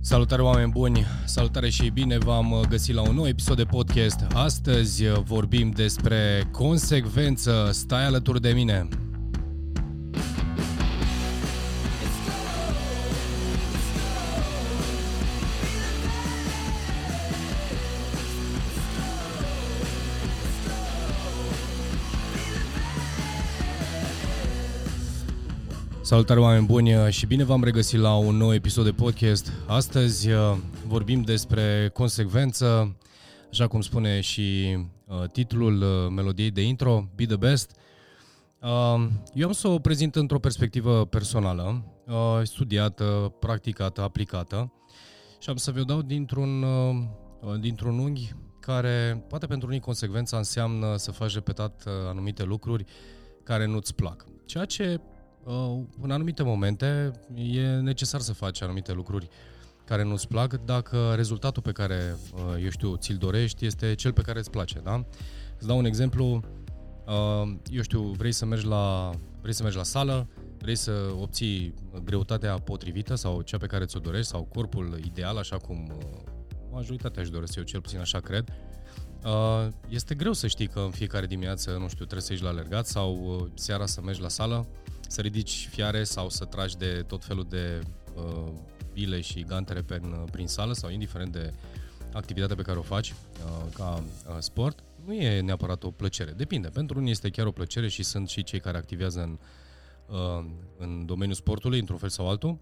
Salutare 0.00 0.42
oameni 0.42 0.70
buni, 0.70 1.06
salutare 1.24 1.68
și 1.68 1.88
bine 1.88 2.18
v-am 2.18 2.64
găsit 2.68 2.94
la 2.94 3.08
un 3.08 3.14
nou 3.14 3.26
episod 3.26 3.56
de 3.56 3.64
podcast. 3.64 4.26
Astăzi 4.34 5.04
vorbim 5.08 5.70
despre 5.70 6.48
consecvență, 6.52 7.68
stai 7.72 8.04
alături 8.04 8.40
de 8.40 8.50
mine. 8.50 8.88
Salutare 26.08 26.40
oameni 26.40 26.66
buni 26.66 26.90
și 27.10 27.26
bine 27.26 27.44
v-am 27.44 27.64
regăsit 27.64 28.00
la 28.00 28.16
un 28.16 28.36
nou 28.36 28.54
episod 28.54 28.84
de 28.84 28.90
podcast. 28.90 29.52
Astăzi 29.66 30.30
uh, 30.30 30.56
vorbim 30.86 31.22
despre 31.22 31.90
consecvență, 31.92 32.96
așa 33.50 33.66
cum 33.66 33.80
spune 33.80 34.20
și 34.20 34.76
uh, 35.06 35.30
titlul 35.32 35.82
uh, 35.82 36.12
melodiei 36.14 36.50
de 36.50 36.62
intro, 36.62 37.08
Be 37.14 37.26
the 37.26 37.36
Best. 37.36 37.76
Eu 39.34 39.46
am 39.46 39.52
să 39.52 39.68
o 39.68 39.78
prezint 39.78 40.16
într-o 40.16 40.38
perspectivă 40.38 41.06
personală, 41.06 41.84
studiată, 42.42 43.34
practicată, 43.40 44.02
aplicată 44.02 44.72
și 45.40 45.50
am 45.50 45.56
să 45.56 45.70
vă 45.70 45.82
dau 45.82 46.02
dintr-un, 46.02 46.64
dintr-un 47.60 47.98
unghi 47.98 48.34
care, 48.60 49.24
poate 49.28 49.46
pentru 49.46 49.68
unii 49.68 49.80
consecvența 49.80 50.36
înseamnă 50.36 50.96
să 50.96 51.12
faci 51.12 51.34
repetat 51.34 51.84
anumite 52.08 52.42
lucruri 52.42 52.84
care 53.42 53.66
nu-ți 53.66 53.94
plac. 53.94 54.24
Ceea 54.46 54.64
ce 54.64 55.00
uh, 55.00 55.17
în 56.00 56.10
anumite 56.10 56.42
momente 56.42 57.10
e 57.34 57.66
necesar 57.66 58.20
să 58.20 58.32
faci 58.32 58.62
anumite 58.62 58.92
lucruri 58.92 59.28
care 59.84 60.02
nu-ți 60.02 60.28
plac. 60.28 60.64
Dacă 60.64 61.12
rezultatul 61.14 61.62
pe 61.62 61.72
care, 61.72 62.16
uh, 62.34 62.62
eu 62.62 62.70
știu, 62.70 62.96
ți-l 62.96 63.16
dorești 63.16 63.66
este 63.66 63.94
cel 63.94 64.12
pe 64.12 64.22
care 64.22 64.38
îți 64.38 64.50
place, 64.50 64.78
da? 64.78 65.04
Îți 65.58 65.66
dau 65.66 65.78
un 65.78 65.84
exemplu, 65.84 66.40
uh, 67.06 67.56
eu 67.70 67.82
știu, 67.82 68.00
vrei 68.00 68.32
să 68.32 68.44
mergi 68.44 68.66
la, 68.66 69.10
vrei 69.40 69.54
să 69.54 69.62
mergi 69.62 69.78
la 69.78 69.84
sală, 69.84 70.28
vrei 70.58 70.76
să 70.76 70.92
obții 71.20 71.74
greutatea 72.04 72.54
potrivită 72.54 73.14
sau 73.14 73.40
cea 73.40 73.56
pe 73.56 73.66
care 73.66 73.84
ți-o 73.84 74.00
dorești 74.00 74.30
sau 74.30 74.42
corpul 74.42 75.00
ideal, 75.04 75.36
așa 75.36 75.56
cum 75.56 75.92
uh, 75.96 76.20
majoritatea 76.70 77.22
își 77.22 77.30
doresc, 77.30 77.56
eu 77.56 77.62
cel 77.62 77.80
puțin 77.80 77.98
așa 77.98 78.20
cred, 78.20 78.52
Uh, 79.24 79.68
este 79.88 80.14
greu 80.14 80.32
să 80.32 80.46
știi 80.46 80.66
că 80.66 80.80
în 80.80 80.90
fiecare 80.90 81.26
dimineață, 81.26 81.70
nu 81.70 81.88
știu, 81.88 82.04
trebuie 82.04 82.20
să 82.20 82.32
ieși 82.32 82.42
la 82.44 82.48
alergat 82.48 82.86
sau 82.86 83.14
uh, 83.14 83.50
seara 83.54 83.86
să 83.86 84.00
mergi 84.00 84.20
la 84.20 84.28
sală 84.28 84.66
să 85.08 85.20
ridici 85.20 85.68
fiare 85.70 86.04
sau 86.04 86.28
să 86.28 86.44
tragi 86.44 86.76
de 86.76 87.04
tot 87.06 87.24
felul 87.24 87.46
de 87.48 87.80
uh, 88.14 88.52
bile 88.92 89.20
și 89.20 89.42
gantere 89.42 89.82
pe, 89.82 90.00
prin 90.30 90.46
sală 90.46 90.72
sau 90.72 90.90
indiferent 90.90 91.32
de 91.32 91.52
activitatea 92.12 92.56
pe 92.56 92.62
care 92.62 92.78
o 92.78 92.82
faci 92.82 93.10
uh, 93.10 93.72
ca 93.74 94.02
uh, 94.28 94.36
sport, 94.38 94.84
nu 95.04 95.14
e 95.14 95.40
neapărat 95.40 95.82
o 95.82 95.90
plăcere. 95.90 96.30
Depinde. 96.30 96.68
Pentru 96.68 96.98
unii 96.98 97.10
este 97.10 97.28
chiar 97.28 97.46
o 97.46 97.50
plăcere 97.50 97.88
și 97.88 98.02
sunt 98.02 98.28
și 98.28 98.42
cei 98.42 98.60
care 98.60 98.76
activează 98.76 99.20
în, 99.20 99.38
uh, 100.06 100.44
în 100.78 101.06
domeniul 101.06 101.36
sportului, 101.36 101.78
într-un 101.78 101.98
fel 101.98 102.08
sau 102.08 102.28
altul, 102.28 102.58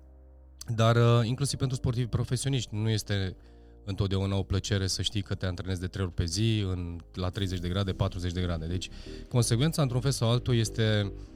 dar 0.75 0.97
uh, 0.97 1.27
inclusiv 1.27 1.59
pentru 1.59 1.77
sportivi 1.77 2.07
profesioniști 2.07 2.75
nu 2.75 2.89
este 2.89 3.37
întotdeauna 3.85 4.37
o 4.37 4.43
plăcere 4.43 4.87
să 4.87 5.03
știi 5.03 5.23
că 5.23 5.35
te 5.35 5.47
antrenezi 5.47 5.81
de 5.81 5.87
3 5.87 6.05
ori 6.05 6.15
pe 6.15 6.25
zi, 6.25 6.65
în, 6.69 7.01
la 7.15 7.29
30 7.29 7.59
de 7.59 7.69
grade, 7.69 7.93
40 7.93 8.33
de 8.33 8.41
grade. 8.41 8.67
Deci, 8.67 8.89
consecvența, 9.29 9.83
într-un 9.83 10.01
fel 10.01 10.11
sau 10.11 10.31
altul, 10.31 10.57
este 10.57 11.03
uh, 11.05 11.11
Uh, 11.11 11.36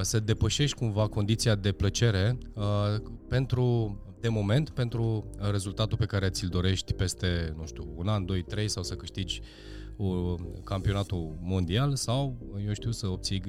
să 0.00 0.20
depășești 0.20 0.76
cumva 0.76 1.08
condiția 1.08 1.54
de 1.54 1.72
plăcere 1.72 2.38
uh, 2.54 2.64
pentru, 3.28 3.98
de 4.20 4.28
moment, 4.28 4.70
pentru 4.70 5.30
rezultatul 5.50 5.98
pe 5.98 6.04
care 6.04 6.28
ți-l 6.28 6.48
dorești 6.48 6.92
peste, 6.92 7.54
nu 7.56 7.66
știu, 7.66 7.92
un 7.96 8.08
an, 8.08 8.24
doi, 8.24 8.42
trei 8.42 8.68
sau 8.68 8.82
să 8.82 8.94
câștigi 8.94 9.40
uh, 9.96 10.34
campionatul 10.64 11.38
mondial 11.40 11.94
sau, 11.94 12.36
eu 12.66 12.72
știu, 12.72 12.90
să 12.90 13.06
obții, 13.06 13.42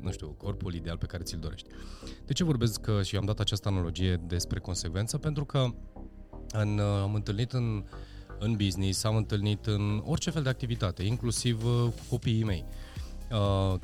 nu 0.00 0.10
știu, 0.10 0.28
corpul 0.28 0.74
ideal 0.74 0.96
pe 0.96 1.06
care 1.06 1.22
ți-l 1.22 1.38
dorești. 1.38 1.68
De 2.26 2.32
ce 2.32 2.44
vorbesc 2.44 3.02
și 3.02 3.16
am 3.16 3.24
dat 3.24 3.40
această 3.40 3.68
analogie 3.68 4.20
despre 4.26 4.58
consecvență? 4.58 5.18
Pentru 5.18 5.44
că 5.44 5.66
în, 6.52 6.78
am 6.78 7.14
întâlnit 7.14 7.52
în, 7.52 7.84
în 8.38 8.56
business, 8.56 9.04
am 9.04 9.16
întâlnit 9.16 9.66
în 9.66 10.02
orice 10.04 10.30
fel 10.30 10.42
de 10.42 10.48
activitate, 10.48 11.02
inclusiv 11.02 11.62
cu 11.62 11.94
copiii 12.08 12.44
mei. 12.44 12.64
Uh, 12.68 12.91
Uh, 12.91 12.91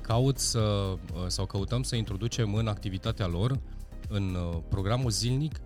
caut 0.01 0.39
să, 0.39 0.59
uh, 0.59 1.25
sau 1.27 1.47
căutăm 1.47 1.83
să 1.83 1.97
introducem 1.97 2.55
în 2.55 2.67
activitatea 2.67 3.27
lor, 3.27 3.61
în 4.09 4.35
uh, 4.35 4.59
programul 4.69 5.11
zilnic, 5.11 5.61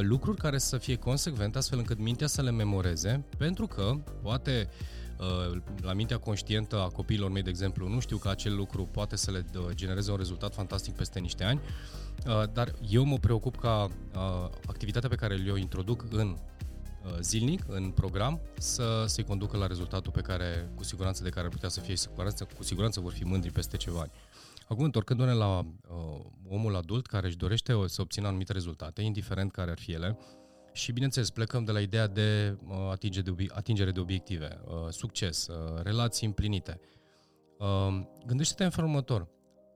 lucruri 0.00 0.38
care 0.38 0.58
să 0.58 0.78
fie 0.78 0.96
consecvente, 0.96 1.58
astfel 1.58 1.78
încât 1.78 1.98
mintea 1.98 2.26
să 2.26 2.42
le 2.42 2.50
memoreze, 2.50 3.24
pentru 3.38 3.66
că 3.66 3.94
poate 4.22 4.68
la 5.80 5.92
mintea 5.92 6.18
conștientă 6.18 6.80
a 6.80 6.88
copiilor 6.88 7.30
mei, 7.30 7.42
de 7.42 7.50
exemplu, 7.50 7.88
nu 7.88 8.00
știu 8.00 8.16
că 8.16 8.28
acel 8.28 8.56
lucru 8.56 8.88
poate 8.92 9.16
să 9.16 9.30
le 9.30 9.44
genereze 9.70 10.10
un 10.10 10.16
rezultat 10.16 10.54
fantastic 10.54 10.94
peste 10.94 11.18
niște 11.18 11.44
ani, 11.44 11.60
dar 12.52 12.74
eu 12.88 13.04
mă 13.04 13.16
preocup 13.16 13.56
ca 13.56 13.88
activitatea 14.66 15.08
pe 15.08 15.14
care 15.14 15.34
le-o 15.34 15.56
introduc 15.56 16.04
în 16.10 16.36
Uh, 16.36 16.55
zilnic 17.20 17.62
în 17.68 17.90
program 17.90 18.40
să 18.58 19.04
se 19.06 19.22
conducă 19.22 19.56
la 19.56 19.66
rezultatul 19.66 20.12
pe 20.12 20.20
care, 20.20 20.70
cu 20.74 20.84
siguranță, 20.84 21.22
de 21.22 21.28
care 21.28 21.46
ar 21.46 21.52
putea 21.52 21.68
să 21.68 21.80
fie 21.80 21.96
siguranță, 21.96 22.48
cu 22.56 22.62
siguranță 22.62 23.00
vor 23.00 23.12
fi 23.12 23.24
mândri 23.24 23.50
peste 23.50 23.76
ceva 23.76 24.00
ani. 24.00 24.10
Acum, 24.68 24.84
întorcându-ne 24.84 25.32
la 25.32 25.58
uh, 25.58 25.64
omul 26.48 26.76
adult 26.76 27.06
care 27.06 27.26
își 27.26 27.36
dorește 27.36 27.74
să 27.86 28.00
obțină 28.00 28.26
anumite 28.26 28.52
rezultate, 28.52 29.02
indiferent 29.02 29.52
care 29.52 29.70
ar 29.70 29.78
fi 29.78 29.92
ele, 29.92 30.18
și, 30.72 30.92
bineînțeles, 30.92 31.30
plecăm 31.30 31.64
de 31.64 31.72
la 31.72 31.80
ideea 31.80 32.06
de 32.06 32.58
uh, 32.68 32.76
atingere 32.90 33.30
de, 33.30 33.30
obi- 33.30 33.54
atingere 33.54 33.90
de 33.90 34.00
obiective, 34.00 34.60
uh, 34.64 34.72
succes, 34.90 35.46
uh, 35.46 35.82
relații 35.82 36.26
împlinite. 36.26 36.80
Uh, 37.58 38.00
gândește-te 38.26 38.64
în 38.64 38.70
felul 38.70 38.88
următor. 38.88 39.28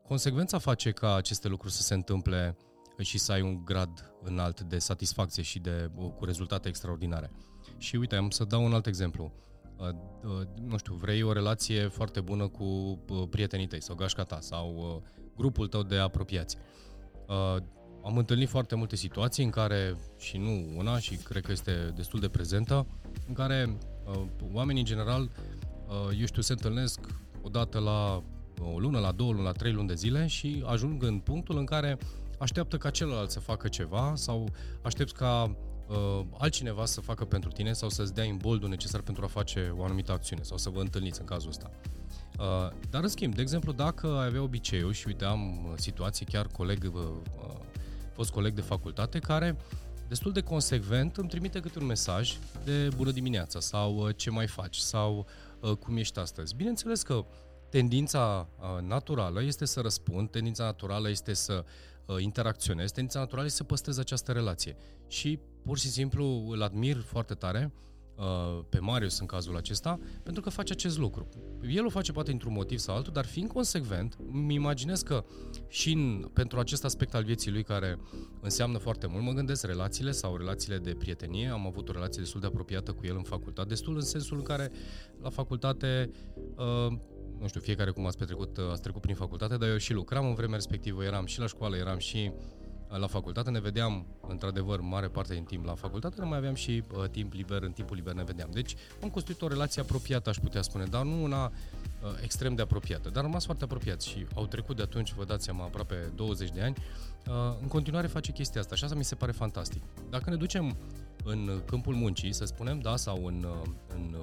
Consecvența 0.07 0.59
face 0.59 0.91
ca 0.91 1.15
aceste 1.15 1.49
lucruri 1.49 1.73
să 1.73 1.83
se 1.83 1.95
întâmple 1.95 2.57
uh, 2.59 2.70
și 3.03 3.19
să 3.19 3.33
ai 3.33 3.43
un 3.43 3.65
grad 3.65 4.15
înalt 4.23 4.61
de 4.61 4.79
satisfacție 4.79 5.43
și 5.43 5.59
de, 5.59 5.91
cu 6.17 6.25
rezultate 6.25 6.69
extraordinare. 6.69 7.31
Și 7.79 7.97
uite, 7.97 8.17
am 8.17 8.31
să 8.31 8.45
dau 8.45 8.65
un 8.65 8.73
alt 8.73 8.87
exemplu. 8.87 9.33
Uh, 9.81 9.89
uh, 10.25 10.47
nu 10.69 10.79
știu, 10.79 10.95
vrei 10.95 11.23
o 11.23 11.33
relație 11.33 11.89
foarte 11.89 12.21
bună 12.21 12.49
cu 12.49 12.65
uh, 12.65 13.23
prietenii 13.31 13.67
tăi 13.67 13.83
sau 13.83 13.95
gașca 13.95 14.23
ta 14.23 14.41
sau 14.41 15.03
grupul 15.37 15.67
tău 15.67 15.83
de 15.83 15.97
apropiați. 15.97 16.57
Am 18.05 18.17
întâlnit 18.17 18.49
foarte 18.49 18.75
multe 18.75 18.97
situații 18.97 19.45
în 19.45 19.51
care, 19.51 19.97
și 20.19 20.37
nu 20.37 20.73
una, 20.77 20.99
și 20.99 21.17
cred 21.17 21.45
că 21.45 21.53
este 21.53 21.93
destul 21.95 22.21
de 22.21 22.29
prezentă, 22.29 22.87
în 23.29 23.35
care 23.35 23.79
oamenii 24.53 24.81
în 24.81 24.87
general, 24.87 25.31
eu 26.19 26.27
știu, 26.27 26.43
se 26.43 26.53
întâlnesc 26.53 27.01
odată 27.43 27.79
la 27.79 28.23
o 28.75 28.79
lună, 28.79 28.99
la 28.99 29.13
două 29.13 29.33
luni, 29.33 29.45
la 29.45 29.53
trei 29.53 29.73
luni 29.73 29.89
de 29.89 29.95
zile 29.95 30.27
și 30.27 30.65
ajung 30.67 31.03
în 31.03 31.19
punctul 31.19 31.59
în 31.59 31.65
care 31.65 31.99
așteaptă 32.41 32.77
ca 32.77 32.91
celălalt 32.91 33.31
să 33.31 33.41
facă 33.41 33.69
ceva 33.69 34.13
sau 34.17 34.49
aștepți 34.83 35.15
ca 35.15 35.57
uh, 35.89 36.21
altcineva 36.39 36.85
să 36.85 37.01
facă 37.01 37.25
pentru 37.25 37.51
tine 37.51 37.73
sau 37.73 37.89
să-ți 37.89 38.15
dea 38.15 38.25
imboldul 38.25 38.69
necesar 38.69 39.01
pentru 39.01 39.25
a 39.25 39.27
face 39.27 39.75
o 39.77 39.85
anumită 39.85 40.13
acțiune 40.13 40.43
sau 40.43 40.57
să 40.57 40.71
vă 40.71 40.81
întâlniți 40.81 41.21
în 41.21 41.27
cazul 41.27 41.49
ăsta. 41.49 41.71
Uh, 42.39 42.71
dar 42.91 43.03
în 43.03 43.09
schimb, 43.09 43.35
de 43.35 43.41
exemplu, 43.41 43.73
dacă 43.73 44.07
ai 44.07 44.27
avea 44.27 44.43
obiceiul 44.43 44.93
și 44.93 45.07
uite 45.07 45.25
am 45.25 45.65
uh, 45.65 45.73
situații 45.77 46.27
chiar 46.27 46.47
coleg, 46.47 46.91
uh, 46.95 47.03
uh, 47.03 47.55
fost 48.13 48.31
coleg 48.31 48.55
de 48.55 48.61
facultate 48.61 49.19
care 49.19 49.57
destul 50.09 50.33
de 50.33 50.41
consecvent 50.41 51.17
îmi 51.17 51.29
trimite 51.29 51.61
câte 51.61 51.79
un 51.79 51.87
mesaj 51.87 52.39
de 52.65 52.89
bună 52.97 53.11
dimineața 53.11 53.61
sau 53.61 53.97
uh, 53.97 54.17
ce 54.17 54.31
mai 54.31 54.47
faci 54.47 54.77
sau 54.77 55.27
uh, 55.61 55.71
cum 55.73 55.97
ești 55.97 56.19
astăzi. 56.19 56.55
Bineînțeles 56.55 57.03
că 57.03 57.25
tendința 57.71 58.49
uh, 58.59 58.83
naturală 58.83 59.43
este 59.43 59.65
să 59.65 59.81
răspund, 59.81 60.31
tendința 60.31 60.65
naturală 60.65 61.09
este 61.11 61.33
să 61.35 61.65
uh, 61.65 61.65
interacționez, 62.19 62.91
tendința 62.91 63.19
naturală 63.19 63.47
este 63.47 63.59
să 63.59 63.65
păstrez 63.65 63.99
această 63.99 64.33
relație. 64.33 64.77
Și 65.07 65.39
pur 65.65 65.79
și 65.79 65.89
simplu 65.89 66.47
îl 66.49 66.63
admir 66.63 66.97
foarte 66.97 67.35
tare 67.35 67.73
uh, 68.17 68.65
pe 68.69 68.79
Marius 68.79 69.19
în 69.19 69.27
cazul 69.27 69.57
acesta, 69.57 69.99
pentru 70.23 70.43
că 70.43 70.51
face 70.51 70.73
acest 70.73 70.99
lucru. 70.99 71.29
El 71.69 71.87
o 71.87 71.89
face 71.89 72.13
poate 72.13 72.31
într-un 72.31 72.53
motiv 72.53 72.79
sau 72.79 72.95
altul, 72.95 73.13
dar 73.13 73.27
fiind 73.27 73.51
consecvent, 73.51 74.17
îmi 74.33 74.55
imaginez 74.55 75.03
că 75.03 75.25
și 75.69 75.93
în, 75.93 76.31
pentru 76.33 76.59
acest 76.59 76.85
aspect 76.85 77.15
al 77.15 77.25
vieții 77.25 77.51
lui 77.51 77.63
care 77.63 77.99
înseamnă 78.41 78.79
foarte 78.79 79.07
mult, 79.07 79.25
mă 79.25 79.33
gândesc 79.33 79.65
relațiile 79.65 80.11
sau 80.11 80.37
relațiile 80.37 80.79
de 80.79 80.95
prietenie, 80.99 81.49
am 81.49 81.67
avut 81.67 81.89
o 81.89 81.93
relație 81.93 82.23
destul 82.23 82.41
de 82.41 82.47
apropiată 82.47 82.93
cu 82.93 83.07
el 83.07 83.17
în 83.17 83.23
facultate, 83.23 83.69
destul 83.69 83.95
în 83.95 84.01
sensul 84.01 84.37
în 84.37 84.43
care 84.43 84.71
la 85.23 85.29
facultate 85.29 86.11
uh, 86.57 86.99
nu 87.41 87.49
știu, 87.49 87.61
fiecare 87.61 87.91
cum 87.91 88.07
ați 88.07 88.19
petrecut, 88.19 88.59
ați 88.71 88.83
trecut 88.83 89.01
prin 89.01 89.15
facultate, 89.15 89.57
dar 89.57 89.69
eu 89.69 89.77
și 89.77 89.93
lucram 89.93 90.27
în 90.27 90.35
vremea 90.35 90.55
respectivă, 90.55 91.05
eram 91.05 91.27
și 91.27 91.39
la 91.39 91.47
școală, 91.47 91.77
eram 91.77 91.99
și 91.99 92.31
uh, 92.89 92.99
la 92.99 93.07
facultate, 93.07 93.51
ne 93.51 93.61
vedeam 93.61 94.07
într-adevăr 94.29 94.81
mare 94.81 95.09
parte 95.09 95.35
din 95.35 95.45
timp 95.45 95.65
la 95.65 95.75
facultate, 95.75 96.17
nu 96.19 96.27
mai 96.27 96.39
aveam 96.39 96.55
și 96.55 96.83
uh, 96.95 97.09
timp 97.11 97.33
liber, 97.33 97.63
în 97.63 97.73
timpul 97.73 97.97
liber 97.97 98.15
ne 98.15 98.25
vedeam. 98.25 98.51
Deci 98.53 98.75
am 99.03 99.09
construit 99.09 99.43
o 99.43 99.49
relație 99.49 99.83
apropiată, 99.83 100.29
aș 100.29 100.37
putea 100.37 100.63
spune, 100.63 100.85
dar 100.85 101.03
nu 101.03 101.23
una 101.23 101.45
uh, 101.45 101.51
extrem 102.23 102.55
de 102.55 102.63
apropiată, 102.63 103.09
dar 103.09 103.19
am 103.19 103.25
rămas 103.29 103.45
foarte 103.45 103.65
apropiați 103.65 104.09
și 104.09 104.27
au 104.35 104.47
trecut 104.47 104.77
de 104.77 104.83
atunci, 104.83 105.13
vă 105.13 105.25
dați 105.25 105.45
seama, 105.45 105.65
aproape 105.65 106.13
20 106.15 106.51
de 106.51 106.63
ani, 106.63 106.75
uh, 107.27 107.35
în 107.61 107.69
continuare 107.69 108.07
face 108.07 108.33
chestia 108.33 108.61
asta 108.61 108.75
și 108.75 108.85
asta 108.85 108.97
mi 108.97 109.05
se 109.05 109.15
pare 109.15 109.33
fantastic. 109.33 109.83
Dacă 110.11 110.31
ne 110.31 110.37
ducem 110.37 110.77
în 111.25 111.63
câmpul 111.67 111.95
muncii, 111.95 112.33
să 112.33 112.45
spunem, 112.45 112.81
da, 112.81 112.97
sau 112.97 113.27
în, 113.27 113.47
în, 113.95 114.17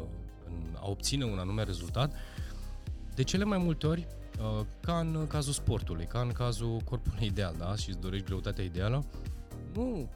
în 0.45 0.77
a 0.81 0.89
obține 0.89 1.25
un 1.25 1.37
anume 1.37 1.63
rezultat, 1.63 2.13
de 3.17 3.23
cele 3.23 3.43
mai 3.43 3.57
multe 3.57 3.87
ori, 3.87 4.07
ca 4.81 4.99
în 4.99 5.27
cazul 5.27 5.53
sportului, 5.53 6.05
ca 6.05 6.19
în 6.19 6.31
cazul 6.31 6.79
corpului 6.85 7.25
ideal, 7.25 7.55
da, 7.57 7.75
și 7.75 7.89
îți 7.89 7.99
dorești 7.99 8.25
greutatea 8.25 8.63
ideală, 8.63 9.05
nu, 9.73 10.09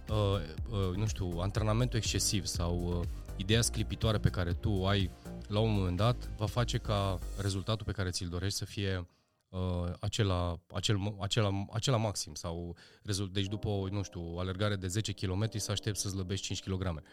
nu 0.95 1.06
știu, 1.06 1.39
antrenamentul 1.39 1.98
excesiv 1.98 2.45
sau 2.45 3.03
ideea 3.36 3.62
sclipitoare 3.62 4.18
pe 4.18 4.30
care 4.30 4.53
tu 4.53 4.86
ai 4.86 5.09
la 5.48 5.59
un 5.59 5.74
moment 5.74 5.98
dat 5.98 6.30
va 6.38 6.45
face 6.45 6.77
ca 6.77 7.19
rezultatul 7.38 7.86
pe 7.86 7.92
care 7.92 8.09
ți-l 8.09 8.27
dorești 8.27 8.57
să 8.57 8.65
fie 8.65 9.07
uh, 9.50 9.94
acela, 10.00 10.59
acel, 10.74 11.15
acela, 11.19 11.65
acela 11.71 11.98
maxim 11.98 12.33
sau 12.33 12.75
rezult, 13.03 13.33
deci 13.33 13.48
după 13.48 13.68
o, 13.68 13.88
nu 13.88 14.03
știu, 14.03 14.33
o 14.33 14.39
alergare 14.39 14.75
de 14.75 14.88
10 14.88 15.12
km 15.12 15.50
să 15.56 15.71
aștepți 15.71 16.01
să 16.01 16.09
slăbești 16.09 16.45
5 16.45 16.63
kg. 16.63 17.03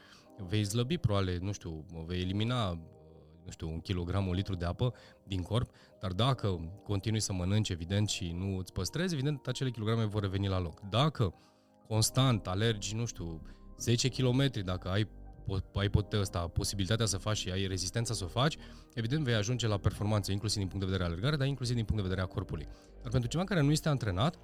Vei 0.49 0.64
slăbi 0.64 0.99
probabil, 0.99 1.38
nu 1.43 1.52
știu, 1.52 1.85
vei 2.06 2.20
elimina 2.20 2.79
nu 3.49 3.55
știu, 3.55 3.69
un 3.69 3.81
kilogram, 3.81 4.27
un 4.27 4.35
litru 4.35 4.55
de 4.55 4.65
apă 4.65 4.95
din 5.25 5.43
corp, 5.43 5.71
dar 6.00 6.12
dacă 6.12 6.73
continui 6.85 7.21
să 7.21 7.33
mănânci, 7.33 7.69
evident, 7.69 8.09
și 8.09 8.33
nu 8.33 8.56
îți 8.59 8.73
păstrezi, 8.73 9.15
evident, 9.15 9.47
acele 9.47 9.71
kilograme 9.71 10.05
vor 10.05 10.23
reveni 10.23 10.49
la 10.49 10.61
loc. 10.61 10.81
Dacă 10.81 11.35
constant 11.87 12.47
alergi, 12.47 12.95
nu 12.95 13.06
știu, 13.06 13.43
10 13.79 14.09
km, 14.09 14.50
dacă 14.65 14.89
ai 14.89 15.09
ai 15.75 15.89
pot, 15.89 16.12
ăsta, 16.12 16.39
posibilitatea 16.39 17.06
să 17.06 17.17
faci 17.17 17.37
și 17.37 17.50
ai 17.50 17.67
rezistența 17.67 18.15
să 18.15 18.25
o 18.25 18.27
faci, 18.27 18.56
evident 18.95 19.25
vei 19.25 19.35
ajunge 19.35 19.67
la 19.67 19.77
performanță, 19.77 20.33
inclusiv 20.33 20.59
din 20.59 20.69
punct 20.69 20.85
de 20.85 20.91
vedere 20.91 21.09
alergare, 21.09 21.37
dar 21.37 21.47
inclusiv 21.47 21.75
din 21.75 21.85
punct 21.85 22.03
de 22.03 22.09
vedere 22.09 22.27
a 22.27 22.33
corpului. 22.33 22.67
Dar 23.03 23.11
pentru 23.11 23.29
ceva 23.29 23.45
care 23.45 23.61
nu 23.61 23.71
este 23.71 23.89
antrenat, 23.89 24.39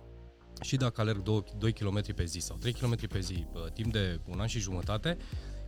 și 0.61 0.77
dacă 0.77 1.01
alerg 1.01 1.23
2, 1.23 1.45
2 1.59 1.73
km 1.73 2.15
pe 2.15 2.25
zi 2.25 2.39
sau 2.39 2.57
3 2.57 2.73
km 2.73 3.09
pe 3.09 3.21
zi, 3.21 3.47
timp 3.73 3.93
de 3.93 4.21
un 4.27 4.41
an 4.41 4.47
și 4.47 4.59
jumătate, 4.59 5.17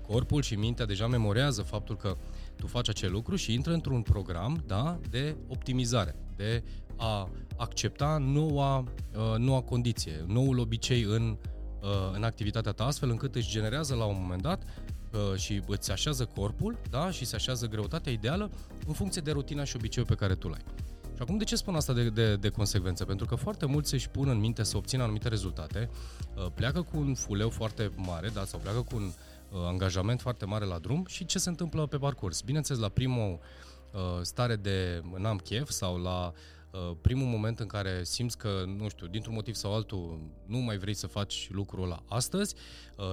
corpul 0.06 0.42
și 0.42 0.54
mintea 0.54 0.84
deja 0.84 1.06
memorează 1.06 1.62
faptul 1.62 1.96
că 1.96 2.16
tu 2.56 2.66
faci 2.66 2.88
acel 2.88 3.12
lucru 3.12 3.36
și 3.36 3.52
intră 3.52 3.72
într-un 3.72 4.02
program 4.02 4.62
da, 4.66 4.98
de 5.10 5.36
optimizare, 5.48 6.16
de 6.36 6.62
a 6.96 7.28
accepta 7.56 8.16
noua, 8.20 8.78
uh, 8.78 9.38
noua 9.38 9.60
condiție, 9.60 10.24
noul 10.26 10.58
obicei 10.58 11.02
în, 11.02 11.36
uh, 11.82 11.88
în 12.14 12.22
activitatea 12.22 12.72
ta, 12.72 12.84
astfel 12.84 13.10
încât 13.10 13.34
își 13.34 13.50
generează 13.50 13.94
la 13.94 14.04
un 14.04 14.16
moment 14.20 14.42
dat 14.42 14.62
uh, 14.62 15.38
și 15.38 15.62
îți 15.66 15.92
așează 15.92 16.24
corpul 16.24 16.78
da, 16.90 17.10
și 17.10 17.24
se 17.24 17.34
așează 17.34 17.66
greutatea 17.66 18.12
ideală 18.12 18.50
în 18.86 18.92
funcție 18.92 19.22
de 19.22 19.30
rutina 19.30 19.64
și 19.64 19.76
obiceiul 19.76 20.08
pe 20.08 20.14
care 20.14 20.34
tu 20.34 20.48
l-ai. 20.48 20.64
Și 21.14 21.22
acum 21.22 21.36
de 21.36 21.44
ce 21.44 21.56
spun 21.56 21.74
asta 21.74 21.92
de, 21.92 22.08
de, 22.10 22.36
de 22.36 22.48
consecvență? 22.48 23.04
Pentru 23.04 23.26
că 23.26 23.34
foarte 23.34 23.66
mulți 23.66 23.94
își 23.94 24.08
pun 24.08 24.28
în 24.28 24.38
minte 24.38 24.62
să 24.62 24.76
obțină 24.76 25.02
anumite 25.02 25.28
rezultate, 25.28 25.90
pleacă 26.54 26.82
cu 26.82 26.98
un 26.98 27.14
fuleu 27.14 27.48
foarte 27.48 27.90
mare 27.96 28.28
da, 28.28 28.44
sau 28.44 28.58
pleacă 28.58 28.80
cu 28.80 28.96
un 28.96 29.02
Uh, 29.02 29.35
angajament 29.52 30.20
foarte 30.20 30.44
mare 30.44 30.64
la 30.64 30.78
drum 30.78 31.04
și 31.08 31.24
ce 31.24 31.38
se 31.38 31.48
întâmplă 31.48 31.86
pe 31.86 31.96
parcurs. 31.96 32.40
Bineînțeles, 32.40 32.80
la 32.80 32.88
primul 32.88 33.38
uh, 33.92 34.00
stare 34.22 34.56
de 34.56 35.02
n-am 35.16 35.36
chef 35.36 35.70
sau 35.70 35.96
la 35.96 36.32
uh, 36.70 36.96
primul 37.00 37.26
moment 37.26 37.60
în 37.60 37.66
care 37.66 38.04
simți 38.04 38.38
că, 38.38 38.64
nu 38.76 38.88
știu, 38.88 39.06
dintr-un 39.06 39.34
motiv 39.34 39.54
sau 39.54 39.74
altul 39.74 40.20
nu 40.46 40.58
mai 40.58 40.78
vrei 40.78 40.94
să 40.94 41.06
faci 41.06 41.48
lucrul 41.50 41.84
ăla 41.84 42.02
astăzi 42.08 42.54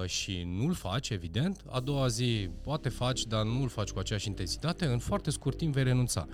și 0.04 0.42
nu-l 0.46 0.74
faci, 0.74 1.10
evident, 1.10 1.64
a 1.70 1.80
doua 1.80 2.08
zi 2.08 2.50
poate 2.62 2.88
faci, 2.88 3.24
dar 3.24 3.44
nu-l 3.44 3.68
faci 3.68 3.90
cu 3.90 3.98
aceeași 3.98 4.28
intensitate, 4.28 4.84
în 4.84 4.98
foarte 4.98 5.30
scurt 5.30 5.56
timp 5.56 5.74
vei 5.74 5.82
renunța. 5.82 6.28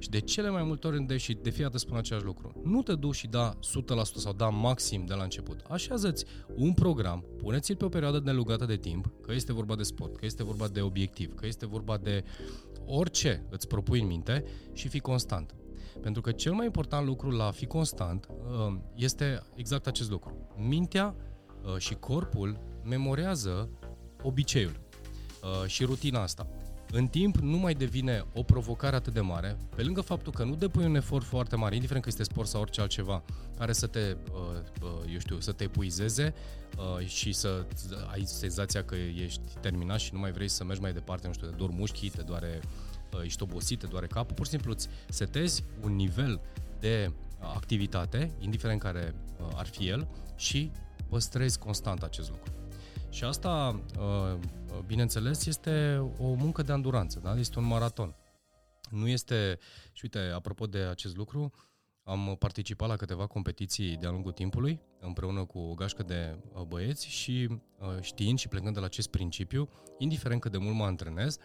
Și 0.00 0.08
de 0.08 0.20
cele 0.20 0.50
mai 0.50 0.62
multe 0.62 0.86
ori, 0.86 1.18
și 1.18 1.34
de 1.42 1.50
fiecare 1.50 1.78
spun 1.78 1.96
același 1.96 2.24
lucru, 2.24 2.60
nu 2.64 2.82
te 2.82 2.94
duci 2.94 3.14
și 3.14 3.26
da 3.26 3.54
100% 3.54 3.58
sau 4.02 4.32
da 4.32 4.48
maxim 4.48 5.04
de 5.06 5.14
la 5.14 5.22
început. 5.22 5.60
Așează-ți 5.68 6.24
un 6.56 6.72
program, 6.72 7.24
puneți-l 7.36 7.76
pe 7.76 7.84
o 7.84 7.88
perioadă 7.88 8.20
nelugată 8.24 8.64
de 8.64 8.76
timp, 8.76 9.12
că 9.22 9.32
este 9.32 9.52
vorba 9.52 9.76
de 9.76 9.82
sport, 9.82 10.16
că 10.16 10.24
este 10.24 10.44
vorba 10.44 10.68
de 10.68 10.80
obiectiv, 10.80 11.34
că 11.34 11.46
este 11.46 11.66
vorba 11.66 11.96
de 11.96 12.24
orice 12.86 13.46
îți 13.50 13.68
propui 13.68 14.00
în 14.00 14.06
minte 14.06 14.44
și 14.72 14.88
fii 14.88 15.00
constant. 15.00 15.54
Pentru 16.00 16.22
că 16.22 16.32
cel 16.32 16.52
mai 16.52 16.64
important 16.66 17.06
lucru 17.06 17.30
la 17.30 17.46
a 17.46 17.50
fi 17.50 17.66
constant 17.66 18.28
uh, 18.28 18.78
este 18.94 19.42
exact 19.54 19.86
acest 19.86 20.10
lucru. 20.10 20.54
Mintea 20.56 21.14
uh, 21.64 21.76
și 21.76 21.94
corpul 21.94 22.60
memorează 22.84 23.68
obiceiul 24.22 24.80
uh, 25.42 25.68
și 25.68 25.84
rutina 25.84 26.22
asta 26.22 26.48
în 26.92 27.06
timp 27.06 27.36
nu 27.36 27.56
mai 27.56 27.74
devine 27.74 28.24
o 28.34 28.42
provocare 28.42 28.96
atât 28.96 29.12
de 29.12 29.20
mare, 29.20 29.56
pe 29.76 29.82
lângă 29.82 30.00
faptul 30.00 30.32
că 30.32 30.44
nu 30.44 30.54
depui 30.54 30.84
un 30.84 30.94
efort 30.94 31.24
foarte 31.24 31.56
mare, 31.56 31.74
indiferent 31.74 32.04
că 32.04 32.10
este 32.10 32.32
sport 32.32 32.48
sau 32.48 32.60
orice 32.60 32.80
altceva, 32.80 33.22
care 33.58 33.72
să 33.72 33.86
te, 33.86 34.16
uh, 34.32 34.38
uh, 34.82 35.12
eu 35.12 35.18
știu, 35.18 35.40
să 35.40 35.52
te 35.52 35.64
epuizeze 35.64 36.34
uh, 36.76 37.06
și 37.06 37.32
să 37.32 37.66
ai 38.10 38.22
senzația 38.24 38.84
că 38.84 38.94
ești 38.94 39.40
terminat 39.60 39.98
și 39.98 40.12
nu 40.12 40.18
mai 40.18 40.32
vrei 40.32 40.48
să 40.48 40.64
mergi 40.64 40.82
mai 40.82 40.92
departe, 40.92 41.26
nu 41.26 41.32
știu, 41.32 41.46
te 41.46 41.56
dor 41.56 41.70
mușchii, 41.70 42.08
te 42.08 42.22
doare, 42.22 42.60
ești 43.24 43.42
obosit, 43.42 43.78
te 43.78 43.86
doare 43.86 44.06
capul, 44.06 44.34
pur 44.34 44.44
și 44.44 44.50
simplu 44.50 44.70
îți 44.70 44.88
setezi 45.08 45.64
un 45.82 45.94
nivel 45.94 46.40
de 46.80 47.12
activitate, 47.38 48.30
indiferent 48.38 48.80
care 48.80 49.14
ar 49.54 49.66
fi 49.66 49.88
el, 49.88 50.08
și 50.36 50.70
păstrezi 51.08 51.58
constant 51.58 52.02
acest 52.02 52.30
lucru. 52.30 52.59
Și 53.10 53.24
asta, 53.24 53.82
uh, 53.98 54.38
bineînțeles, 54.86 55.46
este 55.46 55.96
o 56.18 56.34
muncă 56.34 56.62
de 56.62 56.72
anduranță, 56.72 57.20
da? 57.22 57.34
este 57.34 57.58
un 57.58 57.64
maraton. 57.64 58.14
Nu 58.90 59.08
este, 59.08 59.58
și 59.92 60.00
uite, 60.02 60.18
apropo 60.18 60.66
de 60.66 60.78
acest 60.78 61.16
lucru, 61.16 61.52
am 62.02 62.36
participat 62.38 62.88
la 62.88 62.96
câteva 62.96 63.26
competiții 63.26 63.96
de-a 63.96 64.10
lungul 64.10 64.32
timpului, 64.32 64.80
împreună 65.00 65.44
cu 65.44 65.58
o 65.58 65.74
gașcă 65.74 66.02
de 66.02 66.38
uh, 66.52 66.62
băieți 66.62 67.06
și 67.06 67.48
uh, 67.50 68.00
știind 68.00 68.38
și 68.38 68.48
plecând 68.48 68.74
de 68.74 68.80
la 68.80 68.86
acest 68.86 69.10
principiu, 69.10 69.68
indiferent 69.98 70.40
cât 70.40 70.50
de 70.50 70.58
mult 70.58 70.74
mă 70.74 70.84
antrenez, 70.84 71.38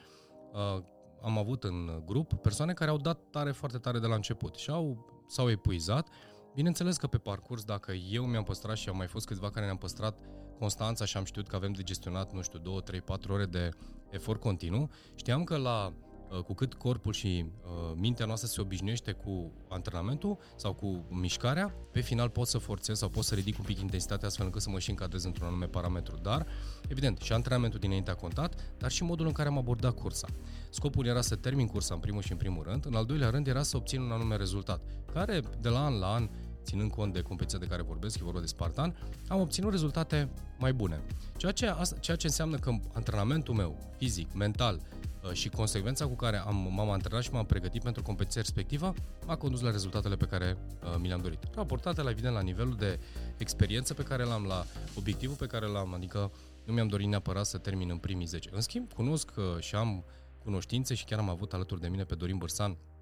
am 1.22 1.38
avut 1.38 1.64
în 1.64 2.04
grup 2.06 2.34
persoane 2.34 2.74
care 2.74 2.90
au 2.90 2.98
dat 2.98 3.20
tare 3.32 3.52
foarte 3.52 3.78
tare 3.78 4.00
de 4.00 4.08
la 4.08 4.16
început 4.16 4.56
și 4.56 4.70
au, 4.70 5.06
s-au 5.28 5.50
epuizat. 5.50 6.10
Bineînțeles 6.54 6.98
că 6.98 7.08
pe 7.08 7.18
parcurs, 7.18 7.64
dacă 7.64 7.92
eu 7.92 8.26
mi-am 8.26 8.44
păstrat 8.44 8.78
și 8.78 8.90
au 8.90 8.96
mai 8.96 9.08
fost 9.08 9.26
câțiva 9.26 9.50
care 9.50 9.66
ne-am 9.66 9.78
păstrat 9.78 10.18
Constanța 10.60 11.06
și 11.06 11.18
am 11.18 11.24
știut 11.24 11.48
că 11.48 11.56
avem 11.56 11.72
de 11.72 11.84
gestionat, 11.84 12.34
nu 12.34 12.42
știu, 12.42 12.60
2, 12.60 12.81
3, 12.84 13.02
4 13.02 13.34
ore 13.34 13.46
de 13.46 13.69
efort 14.10 14.40
continuu, 14.40 14.90
știam 15.16 15.44
că 15.44 15.57
la 15.57 15.94
uh, 16.30 16.40
cu 16.40 16.54
cât 16.54 16.74
corpul 16.74 17.13
și 17.13 17.46
uh, 17.46 17.94
mintea 17.96 18.25
noastră 18.25 18.48
se 18.48 18.62
obișnuiește 18.62 19.12
cu 19.12 19.52
antrenamentul 19.69 20.38
sau 20.56 20.74
cu 20.74 21.06
mișcarea, 21.10 21.74
pe 21.92 22.00
final 22.00 22.30
pot 22.30 22.48
să 22.48 22.57
forțez 22.57 22.98
sau 22.98 23.10
pot 23.10 23.24
să 23.24 23.36
ridic 23.36 23.57
un 23.57 23.66
pic 23.66 23.80
intensitatea 23.80 24.28
astfel 24.28 24.46
încât 24.46 24.62
să 24.62 24.69
mă 24.69 24.80
și 24.80 24.90
încadrez 24.90 25.24
într-un 25.24 25.48
anume 25.48 25.66
parametru. 25.66 26.18
Dar, 26.22 26.46
evident, 26.88 27.19
și 27.19 27.34
antrenamentul 27.34 27.80
dinainte 27.80 28.12
a 28.12 28.15
contat, 28.15 28.74
dar 28.77 28.91
și 28.91 29.03
modul 29.03 29.25
în 29.25 29.32
care 29.32 29.48
am 29.48 29.58
abordat 29.58 29.94
cursa. 29.94 30.27
Scopul 30.70 31.06
era 31.06 31.22
să 31.22 31.36
termin 31.36 31.68
cursa 31.68 31.94
în 31.94 32.00
primul 32.00 32.22
și 32.22 32.32
în 32.32 32.38
primul 32.38 32.63
rând, 32.63 32.86
în 32.86 32.96
al 32.96 33.06
doilea 33.06 33.30
rând 33.30 33.48
era 33.48 33.63
să 33.63 33.77
obțin 33.77 34.01
un 34.01 34.12
anume 34.12 34.36
rezultat, 34.36 34.82
care 35.13 35.41
de 35.60 35.70
la 35.70 35.86
an 35.86 36.00
la 36.00 36.13
an 36.13 36.30
ținând 36.65 36.91
cont 36.91 37.13
de 37.13 37.22
competiția 37.22 37.60
de 37.60 37.65
care 37.65 37.81
vorbesc, 37.81 38.19
e 38.19 38.24
vorba 38.24 38.39
de 38.39 38.45
Spartan, 38.45 38.98
am 39.27 39.39
obținut 39.39 39.72
rezultate 39.72 40.29
mai 40.57 40.74
bune. 40.74 41.01
Ceea 41.38 41.51
ce, 41.51 41.75
ceea 42.00 42.17
ce 42.17 42.27
înseamnă 42.27 42.57
că 42.57 42.72
antrenamentul 42.93 43.53
meu, 43.53 43.77
fizic, 43.98 44.34
mental 44.34 44.81
uh, 45.24 45.31
și 45.31 45.50
consecvența 45.50 46.05
cu 46.05 46.15
care 46.15 46.38
am, 46.38 46.72
m-am 46.74 46.89
antrenat 46.89 47.24
și 47.24 47.31
m-am 47.31 47.45
pregătit 47.45 47.84
pentru 47.84 48.01
competiția 48.01 48.41
respectivă 48.41 48.93
m-a 49.25 49.36
condus 49.36 49.62
la 49.62 49.72
rezultatele 49.72 50.15
pe 50.15 50.25
care 50.25 50.57
uh, 50.84 50.95
mi 51.00 51.07
le-am 51.07 51.22
dorit. 51.22 51.39
Raportate, 51.55 52.01
la 52.01 52.10
evident, 52.10 52.34
la 52.34 52.41
nivelul 52.41 52.75
de 52.75 53.00
experiență 53.38 53.93
pe 53.93 54.03
care 54.03 54.24
l-am, 54.24 54.43
la 54.43 54.65
obiectivul 54.98 55.36
pe 55.36 55.45
care 55.45 55.65
l-am, 55.65 55.93
adică 55.93 56.31
nu 56.65 56.74
mi-am 56.74 56.88
dorit 56.88 57.07
neapărat 57.07 57.45
să 57.45 57.57
termin 57.57 57.89
în 57.89 57.98
primii 57.98 58.25
10. 58.25 58.50
În 58.53 58.62
schimb, 58.62 58.93
cunosc 58.93 59.31
uh, 59.38 59.43
și 59.60 59.75
am 59.75 60.03
cunoștințe 60.43 60.93
și 60.93 61.05
chiar 61.05 61.19
am 61.19 61.29
avut 61.29 61.53
alături 61.53 61.81
de 61.81 61.88
mine 61.88 62.03
pe 62.03 62.15
Dorin 62.15 62.38
Bărsan, 62.38 62.72
Uh, 62.72 62.95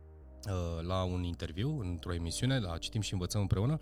la 0.82 1.04
un 1.04 1.24
interviu, 1.24 1.80
într-o 1.80 2.14
emisiune, 2.14 2.60
la 2.60 2.78
Citim 2.78 3.02
și 3.02 3.14
Învățăm 3.14 3.42
împreună, 3.42 3.78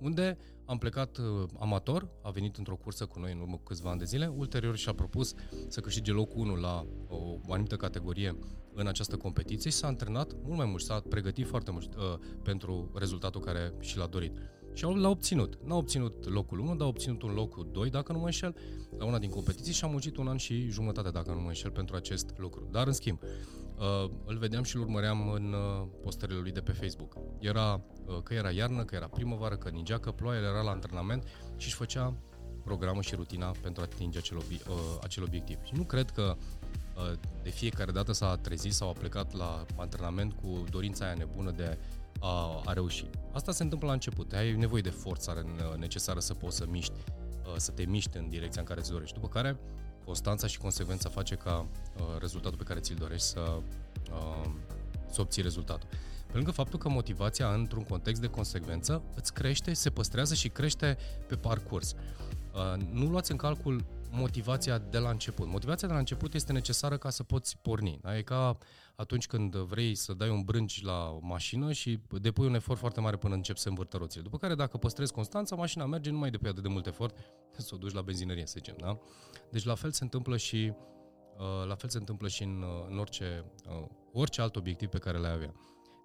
unde 0.00 0.38
am 0.66 0.78
plecat 0.78 1.16
uh, 1.16 1.48
amator, 1.58 2.08
a 2.22 2.30
venit 2.30 2.56
într-o 2.56 2.76
cursă 2.76 3.06
cu 3.06 3.18
noi 3.18 3.32
în 3.32 3.40
urmă 3.40 3.56
cu 3.56 3.62
câțiva 3.62 3.90
ani 3.90 3.98
de 3.98 4.04
zile, 4.04 4.26
ulterior 4.26 4.76
și-a 4.76 4.92
propus 4.92 5.34
să 5.68 5.80
câștige 5.80 6.12
locul 6.12 6.40
1 6.40 6.54
la 6.54 6.86
o, 7.08 7.16
o 7.46 7.52
anumită 7.52 7.76
categorie 7.76 8.36
în 8.74 8.86
această 8.86 9.16
competiție 9.16 9.70
și 9.70 9.76
s-a 9.76 9.86
antrenat 9.86 10.32
mult 10.42 10.56
mai 10.56 10.66
mult, 10.66 10.82
s-a 10.82 11.02
pregătit 11.08 11.46
foarte 11.46 11.70
mult 11.70 11.94
uh, 11.94 12.02
pentru 12.42 12.90
rezultatul 12.94 13.40
care 13.40 13.72
și 13.80 13.96
l-a 13.96 14.06
dorit. 14.06 14.32
Și 14.72 14.84
l-a 14.84 15.08
obținut. 15.08 15.58
N-a 15.64 15.76
obținut 15.76 16.28
locul 16.28 16.58
1, 16.58 16.74
dar 16.74 16.86
a 16.86 16.88
obținut 16.88 17.22
un 17.22 17.32
locul 17.32 17.68
2, 17.72 17.90
dacă 17.90 18.12
nu 18.12 18.18
mă 18.18 18.24
înșel, 18.24 18.54
la 18.98 19.04
una 19.04 19.18
din 19.18 19.30
competiții 19.30 19.72
și 19.72 19.84
a 19.84 19.86
muncit 19.86 20.16
un 20.16 20.28
an 20.28 20.36
și 20.36 20.68
jumătate, 20.68 21.10
dacă 21.10 21.30
nu 21.30 21.40
mă 21.40 21.46
înșel, 21.46 21.70
pentru 21.70 21.96
acest 21.96 22.34
lucru. 22.36 22.68
Dar, 22.70 22.86
în 22.86 22.92
schimb, 22.92 23.18
uh, 23.78 24.10
îl 24.24 24.38
vedeam 24.38 24.62
și 24.62 24.76
îl 24.76 24.82
urmăream 24.82 25.30
în 25.30 25.52
uh, 25.52 25.86
postările 26.02 26.38
lui 26.38 26.52
de 26.52 26.60
pe 26.60 26.72
Facebook. 26.72 27.16
Era, 27.38 27.80
uh, 28.06 28.22
că 28.22 28.34
era 28.34 28.50
iarnă, 28.50 28.84
că 28.84 28.94
era 28.94 29.06
primăvară, 29.06 29.56
că 29.56 29.68
ningea, 29.68 29.98
că 29.98 30.10
ploaia, 30.10 30.40
era 30.40 30.60
la 30.60 30.70
antrenament 30.70 31.22
și 31.56 31.66
își 31.66 31.74
făcea 31.74 32.14
programul 32.64 33.02
și 33.02 33.14
rutina 33.14 33.50
pentru 33.62 33.82
a 33.82 33.88
atinge 33.92 34.18
acel, 34.18 34.38
obi- 34.38 34.68
uh, 34.68 34.98
acel 35.02 35.22
obiectiv. 35.22 35.58
Și 35.64 35.72
nu 35.74 35.82
cred 35.82 36.10
că 36.10 36.36
uh, 36.96 37.18
de 37.42 37.50
fiecare 37.50 37.92
dată 37.92 38.12
s-a 38.12 38.36
trezit 38.36 38.72
sau 38.72 38.88
a 38.88 38.92
plecat 38.92 39.32
la 39.32 39.64
antrenament 39.76 40.32
cu 40.32 40.64
dorința 40.70 41.04
aia 41.04 41.14
nebună 41.14 41.50
de 41.50 41.78
a, 42.20 42.62
a 42.64 42.72
reuși. 42.72 43.06
Asta 43.32 43.52
se 43.52 43.62
întâmplă 43.62 43.86
la 43.88 43.94
început. 43.94 44.32
Ai 44.32 44.52
nevoie 44.56 44.82
de 44.82 44.90
forța 44.90 45.34
necesară 45.76 46.20
să 46.20 46.34
poți 46.34 46.56
să 46.56 46.66
miști, 46.68 46.92
uh, 47.46 47.54
să 47.56 47.70
te 47.70 47.84
miști 47.84 48.16
în 48.16 48.28
direcția 48.28 48.60
în 48.60 48.66
care 48.66 48.80
îți 48.80 48.90
dorești. 48.90 49.14
După 49.14 49.28
care 49.28 49.56
constanța 50.04 50.46
și 50.46 50.58
consecvența 50.58 51.08
face 51.08 51.34
ca 51.34 51.66
uh, 51.96 52.02
rezultatul 52.18 52.58
pe 52.58 52.64
care 52.64 52.80
ți-l 52.80 52.96
dorești 52.96 53.26
să, 53.26 53.60
uh, 54.10 54.50
să 55.10 55.20
obții 55.20 55.42
rezultatul. 55.42 55.88
Pe 56.26 56.40
lângă 56.40 56.50
faptul 56.50 56.78
că 56.78 56.88
motivația 56.88 57.52
într-un 57.52 57.82
context 57.82 58.20
de 58.20 58.26
consecvență 58.26 59.02
îți 59.14 59.32
crește, 59.32 59.72
se 59.72 59.90
păstrează 59.90 60.34
și 60.34 60.48
crește 60.48 60.96
pe 61.26 61.36
parcurs. 61.36 61.94
Uh, 62.54 62.82
nu 62.92 63.06
luați 63.06 63.30
în 63.30 63.36
calcul 63.36 63.84
motivația 64.14 64.78
de 64.78 64.98
la 64.98 65.10
început. 65.10 65.46
Motivația 65.46 65.88
de 65.88 65.92
la 65.92 65.98
început 65.98 66.34
este 66.34 66.52
necesară 66.52 66.96
ca 66.96 67.10
să 67.10 67.22
poți 67.22 67.58
porni. 67.62 67.98
Da? 68.02 68.16
E 68.16 68.22
ca 68.22 68.58
atunci 68.96 69.26
când 69.26 69.56
vrei 69.56 69.94
să 69.94 70.12
dai 70.12 70.30
un 70.30 70.42
brânci 70.42 70.82
la 70.82 71.10
o 71.10 71.18
mașină 71.22 71.72
și 71.72 72.00
depui 72.20 72.46
un 72.46 72.54
efort 72.54 72.78
foarte 72.78 73.00
mare 73.00 73.16
până 73.16 73.34
începi 73.34 73.58
să 73.58 73.68
învârtă 73.68 73.96
roțile. 73.96 74.22
După 74.22 74.38
care, 74.38 74.54
dacă 74.54 74.76
păstrezi 74.76 75.12
constanța, 75.12 75.56
mașina 75.56 75.86
merge, 75.86 76.10
nu 76.10 76.18
mai 76.18 76.30
depui 76.30 76.48
atât 76.48 76.62
de 76.62 76.68
mult 76.68 76.86
efort 76.86 77.18
să 77.56 77.70
o 77.74 77.76
duci 77.76 77.92
la 77.92 78.02
benzinărie, 78.02 78.46
să 78.46 78.54
zicem. 78.56 78.76
Da? 78.78 78.98
Deci 79.50 79.64
la 79.64 79.74
fel 79.74 79.92
se 79.92 80.04
întâmplă 80.04 80.36
și 80.36 80.72
uh, 81.38 81.66
la 81.68 81.74
fel 81.74 81.90
se 81.90 81.98
întâmplă 81.98 82.28
și 82.28 82.42
în, 82.42 82.62
uh, 82.62 82.86
în 82.90 82.98
orice, 82.98 83.44
uh, 83.68 83.86
orice 84.12 84.40
alt 84.40 84.56
obiectiv 84.56 84.88
pe 84.88 84.98
care 84.98 85.18
l-ai 85.18 85.32
avea. 85.32 85.54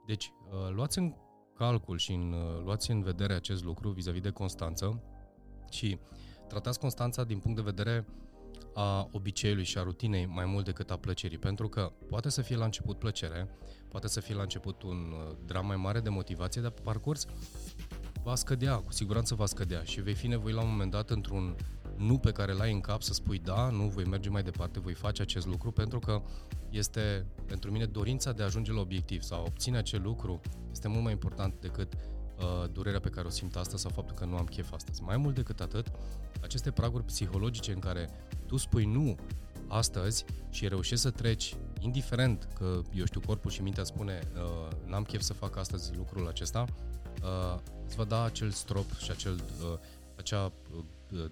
Deci, 0.05 0.31
luați 0.73 0.97
în 0.97 1.13
calcul 1.55 1.97
și 1.97 2.11
în, 2.11 2.35
luați 2.63 2.91
în 2.91 3.01
vedere 3.01 3.33
acest 3.33 3.63
lucru 3.63 3.89
vis-a-vis 3.89 4.21
de 4.21 4.29
constanță 4.29 5.03
și 5.71 5.99
tratați 6.49 6.79
constanța 6.79 7.23
din 7.23 7.39
punct 7.39 7.57
de 7.57 7.63
vedere 7.63 8.05
a 8.73 9.09
obiceiului 9.11 9.63
și 9.63 9.77
a 9.77 9.83
rutinei 9.83 10.25
mai 10.25 10.45
mult 10.45 10.65
decât 10.65 10.91
a 10.91 10.97
plăcerii, 10.97 11.37
pentru 11.37 11.69
că 11.69 11.91
poate 12.09 12.29
să 12.29 12.41
fie 12.41 12.55
la 12.55 12.65
început 12.65 12.99
plăcere, 12.99 13.47
poate 13.87 14.07
să 14.07 14.19
fie 14.19 14.35
la 14.35 14.41
început 14.41 14.81
un 14.81 15.13
uh, 15.13 15.35
dram 15.45 15.65
mai 15.65 15.75
mare 15.75 15.99
de 15.99 16.09
motivație, 16.09 16.61
dar 16.61 16.71
pe 16.71 16.81
parcurs 16.83 17.25
va 18.23 18.35
scădea, 18.35 18.75
cu 18.75 18.91
siguranță 18.91 19.35
va 19.35 19.45
scădea 19.45 19.83
și 19.83 20.01
vei 20.01 20.13
fi 20.13 20.27
nevoit 20.27 20.55
la 20.55 20.61
un 20.61 20.69
moment 20.69 20.91
dat 20.91 21.09
într-un 21.09 21.55
nu 21.97 22.17
pe 22.17 22.31
care 22.31 22.53
l-ai 22.53 22.71
în 22.71 22.79
cap 22.79 23.01
să 23.01 23.13
spui 23.13 23.39
da, 23.39 23.69
nu, 23.69 23.87
voi 23.87 24.03
merge 24.03 24.29
mai 24.29 24.43
departe, 24.43 24.79
voi 24.79 24.93
face 24.93 25.21
acest 25.21 25.47
lucru 25.47 25.71
pentru 25.71 25.99
că 25.99 26.21
este 26.69 27.25
pentru 27.45 27.71
mine 27.71 27.85
dorința 27.85 28.31
de 28.31 28.41
a 28.41 28.45
ajunge 28.45 28.71
la 28.71 28.79
obiectiv 28.79 29.21
sau 29.21 29.39
a 29.39 29.43
obține 29.45 29.77
acel 29.77 30.01
lucru 30.01 30.41
este 30.71 30.87
mult 30.87 31.03
mai 31.03 31.11
important 31.11 31.53
decât 31.59 31.93
uh, 32.39 32.69
durerea 32.71 32.99
pe 32.99 33.09
care 33.09 33.27
o 33.27 33.29
simt 33.29 33.55
astăzi 33.55 33.81
sau 33.81 33.91
faptul 33.91 34.15
că 34.15 34.25
nu 34.25 34.37
am 34.37 34.45
chef 34.45 34.73
astăzi. 34.73 35.01
Mai 35.01 35.17
mult 35.17 35.35
decât 35.35 35.59
atât, 35.59 35.91
aceste 36.41 36.71
praguri 36.71 37.03
psihologice 37.03 37.71
în 37.71 37.79
care 37.79 38.09
tu 38.45 38.57
spui 38.57 38.85
nu 38.85 39.17
astăzi 39.67 40.25
și 40.49 40.67
reușești 40.67 41.03
să 41.03 41.09
treci, 41.09 41.55
indiferent 41.79 42.47
că, 42.55 42.81
eu 42.93 43.05
știu, 43.05 43.19
corpul 43.25 43.51
și 43.51 43.61
mintea 43.61 43.83
spune 43.83 44.19
uh, 44.35 44.67
n-am 44.85 45.03
chef 45.03 45.21
să 45.21 45.33
fac 45.33 45.57
astăzi 45.57 45.95
lucrul 45.95 46.27
acesta, 46.27 46.65
uh, 47.23 47.59
îți 47.85 47.95
va 47.95 48.03
da 48.03 48.23
acel 48.23 48.49
strop 48.49 48.95
și 48.97 49.11
acel, 49.11 49.33
uh, 49.33 49.79
acea 50.15 50.51
uh, 51.11 51.25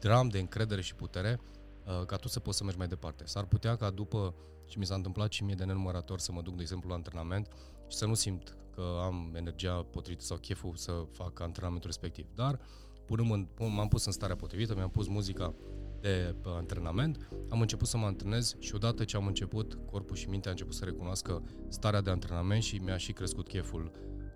dram 0.00 0.28
de 0.28 0.38
încredere 0.38 0.80
și 0.80 0.94
putere 0.94 1.40
uh, 1.84 2.06
ca 2.06 2.16
tu 2.16 2.28
să 2.28 2.40
poți 2.40 2.56
să 2.56 2.62
mergi 2.64 2.78
mai 2.78 2.88
departe. 2.88 3.24
S-ar 3.26 3.44
putea 3.44 3.76
ca 3.76 3.90
după, 3.90 4.34
și 4.66 4.78
mi 4.78 4.86
s-a 4.86 4.94
întâmplat 4.94 5.32
și 5.32 5.44
mie 5.44 5.54
de 5.54 5.64
nenumărator 5.64 6.18
să 6.18 6.32
mă 6.32 6.42
duc, 6.42 6.54
de 6.54 6.62
exemplu, 6.62 6.88
la 6.88 6.94
antrenament 6.94 7.48
și 7.88 7.96
să 7.96 8.06
nu 8.06 8.14
simt 8.14 8.56
că 8.74 8.82
am 9.02 9.32
energia 9.34 9.86
potrivită 9.90 10.24
sau 10.24 10.36
cheful 10.36 10.76
să 10.76 10.92
fac 11.12 11.40
antrenamentul 11.40 11.88
respectiv. 11.88 12.26
Dar 12.34 12.60
punând, 13.06 13.48
m-am 13.58 13.88
pus 13.88 14.04
în 14.04 14.12
starea 14.12 14.36
potrivită, 14.36 14.74
mi-am 14.74 14.90
pus 14.90 15.08
muzica 15.08 15.54
de 16.00 16.34
antrenament, 16.44 17.28
am 17.48 17.60
început 17.60 17.86
să 17.86 17.96
mă 17.96 18.06
antrenez 18.06 18.56
și 18.58 18.74
odată 18.74 19.04
ce 19.04 19.16
am 19.16 19.26
început, 19.26 19.78
corpul 19.90 20.16
și 20.16 20.28
mintea 20.28 20.50
a 20.50 20.52
început 20.52 20.74
să 20.74 20.84
recunoască 20.84 21.42
starea 21.68 22.00
de 22.00 22.10
antrenament 22.10 22.62
și 22.62 22.76
mi-a 22.76 22.96
și 22.96 23.12
crescut 23.12 23.48
cheful 23.48 23.90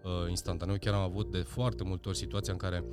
uh, 0.05 0.28
instantaneu. 0.28 0.76
Chiar 0.76 0.95
am 0.95 1.02
avut 1.02 1.31
de 1.31 1.38
foarte 1.38 1.85
multe 1.85 2.09
ori 2.09 2.17
situația 2.17 2.52
în 2.52 2.59
care 2.59 2.85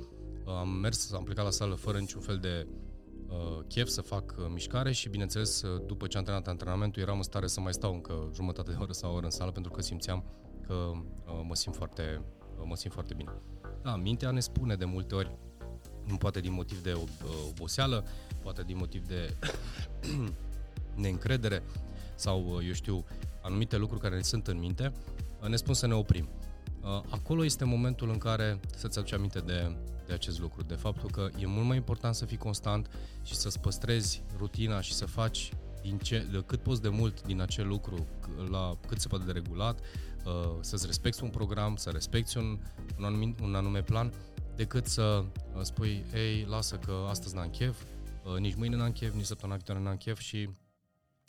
uh, 0.44 0.52
am 0.52 0.68
mers, 0.68 1.12
am 1.12 1.24
plecat 1.24 1.44
la 1.44 1.50
sală 1.50 1.74
fără 1.74 1.98
niciun 1.98 2.20
fel 2.20 2.38
de 2.38 2.66
uh, 3.28 3.64
chef 3.68 3.88
să 3.88 4.00
fac 4.00 4.34
uh, 4.38 4.44
mișcare 4.52 4.92
și 4.92 5.08
bineînțeles 5.08 5.62
uh, 5.62 5.82
după 5.86 6.06
ce 6.06 6.18
am 6.18 6.24
terminat 6.24 6.48
antrenamentul 6.48 7.02
eram 7.02 7.16
în 7.16 7.22
stare 7.22 7.46
să 7.46 7.60
mai 7.60 7.72
stau 7.72 7.92
încă 7.92 8.30
jumătate 8.34 8.70
de 8.70 8.76
oră 8.80 8.92
sau 8.92 9.12
o 9.12 9.14
oră 9.14 9.24
în 9.24 9.30
sală 9.30 9.50
pentru 9.50 9.72
că 9.72 9.82
simțeam 9.82 10.24
că 10.66 10.74
uh, 10.74 11.40
mă 11.42 11.54
simt 11.54 11.76
foarte, 11.76 12.22
uh, 12.58 12.64
mă 12.64 12.76
simt 12.76 12.92
foarte 12.92 13.14
bine. 13.14 13.32
Da, 13.82 13.96
mintea 13.96 14.30
ne 14.30 14.40
spune 14.40 14.74
de 14.74 14.84
multe 14.84 15.14
ori 15.14 15.38
nu 16.04 16.16
poate 16.16 16.40
din 16.40 16.52
motiv 16.52 16.82
de 16.82 16.92
oboseală, 17.48 18.04
poate 18.42 18.62
din 18.62 18.76
motiv 18.76 19.06
de 19.06 19.36
neîncredere 21.02 21.62
sau, 22.14 22.60
eu 22.66 22.72
știu, 22.72 23.04
anumite 23.42 23.76
lucruri 23.76 24.00
care 24.00 24.14
ne 24.16 24.22
sunt 24.22 24.46
în 24.46 24.58
minte, 24.58 24.92
ne 25.48 25.56
spun 25.56 25.74
să 25.74 25.86
ne 25.86 25.94
oprim. 25.94 26.28
Acolo 27.10 27.44
este 27.44 27.64
momentul 27.64 28.10
în 28.10 28.18
care 28.18 28.60
să-ți 28.76 28.98
aduci 28.98 29.12
aminte 29.12 29.38
de, 29.38 29.76
de 30.06 30.12
acest 30.12 30.40
lucru, 30.40 30.62
de 30.62 30.74
faptul 30.74 31.10
că 31.10 31.28
e 31.38 31.46
mult 31.46 31.66
mai 31.66 31.76
important 31.76 32.14
să 32.14 32.24
fii 32.24 32.36
constant 32.36 32.90
și 33.22 33.34
să-ți 33.34 33.60
păstrezi 33.60 34.22
rutina 34.36 34.80
și 34.80 34.92
să 34.92 35.06
faci 35.06 35.52
din 35.86 35.98
ce, 35.98 36.26
de 36.30 36.42
cât 36.46 36.60
poți 36.60 36.82
de 36.82 36.88
mult 36.88 37.22
din 37.22 37.40
acel 37.40 37.66
lucru 37.66 38.06
la 38.50 38.78
cât 38.88 39.00
se 39.00 39.08
poate 39.08 39.24
de 39.24 39.32
regulat, 39.32 39.80
să-ți 40.60 40.86
respecti 40.86 41.22
un 41.22 41.30
program, 41.30 41.76
să 41.76 41.90
respecti 41.90 42.36
un, 42.36 42.58
un, 42.98 43.04
anume, 43.04 43.34
un 43.42 43.54
anume 43.54 43.82
plan 43.82 44.12
decât 44.56 44.86
să 44.86 45.24
uh, 45.54 45.62
spui, 45.62 46.04
ei, 46.14 46.44
lasă 46.44 46.76
că 46.76 47.06
astăzi 47.08 47.34
n-am 47.34 47.50
chef, 47.50 47.82
uh, 48.24 48.38
nici 48.38 48.54
mâine 48.54 48.76
n-am 48.76 48.92
chef, 48.92 49.14
nici 49.14 49.24
săptămâna 49.24 49.56
viitoare 49.56 49.80
n-am 49.80 49.96
chef 49.96 50.18
și 50.18 50.48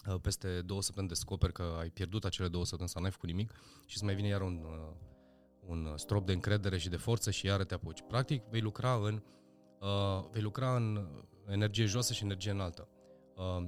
uh, 0.08 0.16
peste 0.22 0.62
două 0.62 0.82
săptămâni 0.82 1.14
descoperi 1.14 1.54
că 1.54 1.76
ai 1.80 1.90
pierdut 1.90 2.26
acele 2.26 2.48
două 2.48 2.64
săptămâni 2.64 2.90
sau 2.90 3.02
n-ai 3.02 3.12
făcut 3.12 3.30
nimic 3.30 3.52
și 3.86 3.96
îți 3.96 4.04
mai 4.04 4.16
vine 4.16 4.28
iar 4.28 4.42
un, 4.42 4.66
un 5.66 5.94
strop 5.96 6.26
de 6.26 6.34
încredere 6.34 6.78
și 6.78 6.90
de 6.90 6.98
forță 6.98 7.32
și 7.32 7.46
iară 7.46 7.64
te 7.64 7.74
apuci. 7.74 8.04
Practic, 8.08 8.44
vei 8.50 8.62
lucra 8.62 8.94
în, 8.94 9.24
uh, 9.80 10.26
vei 10.32 10.42
lucra 10.42 10.76
în 10.76 11.08
energie 11.48 11.86
joasă 11.86 12.14
și 12.14 12.24
energie 12.24 12.52
înaltă. 12.52 12.88
Uh, 13.36 13.68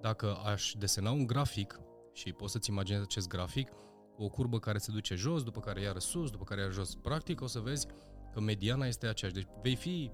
dacă 0.00 0.34
aș 0.44 0.72
desena 0.78 1.10
un 1.10 1.26
grafic 1.26 1.80
și 2.12 2.32
poți 2.32 2.52
să-ți 2.52 2.70
imaginezi 2.70 3.04
acest 3.04 3.28
grafic, 3.28 3.68
o 4.16 4.28
curbă 4.28 4.58
care 4.58 4.78
se 4.78 4.92
duce 4.92 5.14
jos, 5.14 5.42
după 5.42 5.60
care 5.60 5.80
iară 5.80 5.98
sus, 5.98 6.30
după 6.30 6.44
care 6.44 6.60
iară 6.60 6.72
jos. 6.72 6.94
Practic 6.94 7.40
o 7.40 7.46
să 7.46 7.58
vezi 7.58 7.86
că 8.32 8.40
mediana 8.40 8.86
este 8.86 9.06
aceeași. 9.06 9.36
Deci 9.36 9.48
vei 9.62 9.76
fi 9.76 10.10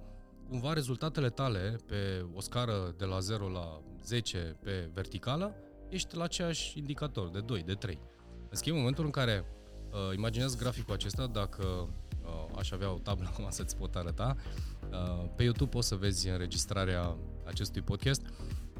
cumva 0.48 0.72
rezultatele 0.72 1.30
tale 1.30 1.76
pe 1.86 2.26
o 2.34 2.40
scară 2.40 2.94
de 2.96 3.04
la 3.04 3.18
0 3.18 3.48
la 3.48 3.82
10 4.02 4.56
pe 4.62 4.90
verticală, 4.92 5.56
ești 5.88 6.16
la 6.16 6.24
aceeași 6.24 6.78
indicator, 6.78 7.28
de 7.28 7.40
2, 7.40 7.62
de 7.62 7.74
3. 7.74 7.98
În 8.48 8.56
schimb, 8.56 8.74
în 8.74 8.80
momentul 8.80 9.04
în 9.04 9.10
care 9.10 9.44
uh, 9.90 10.16
imaginează 10.16 10.56
graficul 10.56 10.94
acesta, 10.94 11.26
dacă 11.26 11.66
uh, 11.66 12.56
aș 12.56 12.70
avea 12.70 12.92
o 12.92 12.98
tablă 12.98 13.28
acum 13.32 13.46
să-ți 13.50 13.76
pot 13.76 13.94
arăta, 13.94 14.36
uh, 14.90 15.24
pe 15.36 15.42
YouTube 15.42 15.70
poți 15.70 15.88
să 15.88 15.94
vezi 15.94 16.28
înregistrarea 16.28 17.16
acestui 17.44 17.82
podcast, 17.82 18.22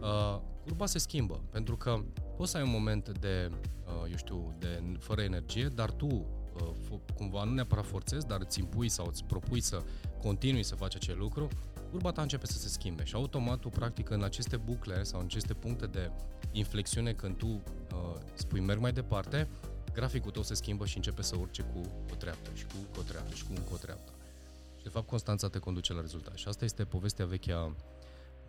uh, 0.05 0.41
curba 0.63 0.87
se 0.87 0.99
schimbă, 0.99 1.41
pentru 1.51 1.77
că 1.77 2.01
poți 2.37 2.51
să 2.51 2.57
ai 2.57 2.63
un 2.63 2.71
moment 2.71 3.19
de, 3.19 3.51
uh, 3.87 4.11
eu 4.11 4.17
știu, 4.17 4.55
de 4.59 4.83
fără 4.99 5.23
energie, 5.23 5.69
dar 5.69 5.91
tu 5.91 6.27
Uh, 6.63 6.99
cumva 7.15 7.45
nu 7.45 7.53
neapărat 7.53 7.87
forțezi, 7.87 8.27
dar 8.27 8.41
îți 8.41 8.59
impui 8.59 8.89
sau 8.89 9.07
îți 9.07 9.25
propui 9.25 9.61
să 9.61 9.83
continui 10.23 10.63
să 10.63 10.75
faci 10.75 10.95
acel 10.95 11.19
lucru, 11.19 11.49
curba 11.91 12.13
ta 12.13 12.23
începe 12.23 12.47
să 12.47 12.59
se 12.59 12.69
schimbe 12.69 13.05
și 13.05 13.15
automat 13.15 13.59
tu 13.59 13.69
practic 13.69 14.11
în 14.11 14.23
aceste 14.23 14.57
bucle 14.57 15.03
sau 15.03 15.21
în 15.21 15.27
aceste 15.27 15.55
puncte 15.55 15.87
de 15.87 16.11
inflexiune 16.53 17.13
când 17.13 17.37
tu 17.37 17.47
uh, 17.47 17.61
spui 18.35 18.61
merg 18.61 18.81
mai 18.81 18.93
departe, 18.93 19.49
graficul 19.93 20.31
tău 20.31 20.43
se 20.43 20.55
schimbă 20.55 20.87
și 20.87 20.97
începe 20.97 21.23
să 21.23 21.37
urce 21.37 21.63
cu 21.63 21.81
o 22.13 22.15
treaptă 22.15 22.51
și 22.55 22.65
cu 22.65 22.99
o 22.99 23.03
treaptă 23.03 23.35
și 23.35 23.45
cu 23.45 23.53
încă 23.57 23.71
o 23.73 23.77
treaptă. 23.77 24.13
Și 24.77 24.83
de 24.83 24.89
fapt 24.89 25.07
constanța 25.07 25.49
te 25.49 25.59
conduce 25.59 25.93
la 25.93 26.01
rezultat. 26.01 26.37
Și 26.37 26.49
asta 26.49 26.65
este 26.65 26.85
povestea 26.85 27.27
veche 27.27 27.53
a 27.53 27.65
uh, 27.65 27.73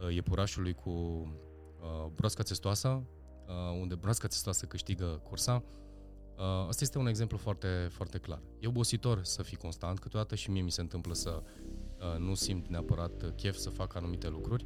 iepurașului 0.10 0.74
cu 0.74 0.90
uh, 0.90 2.12
broasca 2.16 2.44
testoasă, 2.44 3.04
uh, 3.48 3.80
unde 3.82 3.96
broasca 3.96 4.28
testoasă 4.28 4.66
câștigă 4.66 5.22
cursa, 5.24 5.64
Uh, 6.38 6.68
asta 6.68 6.84
este 6.84 6.98
un 6.98 7.08
exemplu 7.08 7.38
foarte, 7.38 7.68
foarte 7.92 8.18
clar. 8.18 8.42
E 8.60 8.68
obositor 8.68 9.24
să 9.24 9.44
fii 9.44 9.58
constant, 9.58 10.00
câteodată 10.00 10.36
și 10.36 10.52
mie 10.52 10.62
mi 10.62 10.72
se 10.72 10.82
întâmplă 10.82 11.14
să 11.14 11.44
uh, 11.44 12.20
nu 12.20 12.34
simt 12.34 12.68
neapărat 12.68 13.34
chef 13.36 13.56
să 13.56 13.70
fac 13.70 13.96
anumite 13.96 14.30
lucruri, 14.30 14.66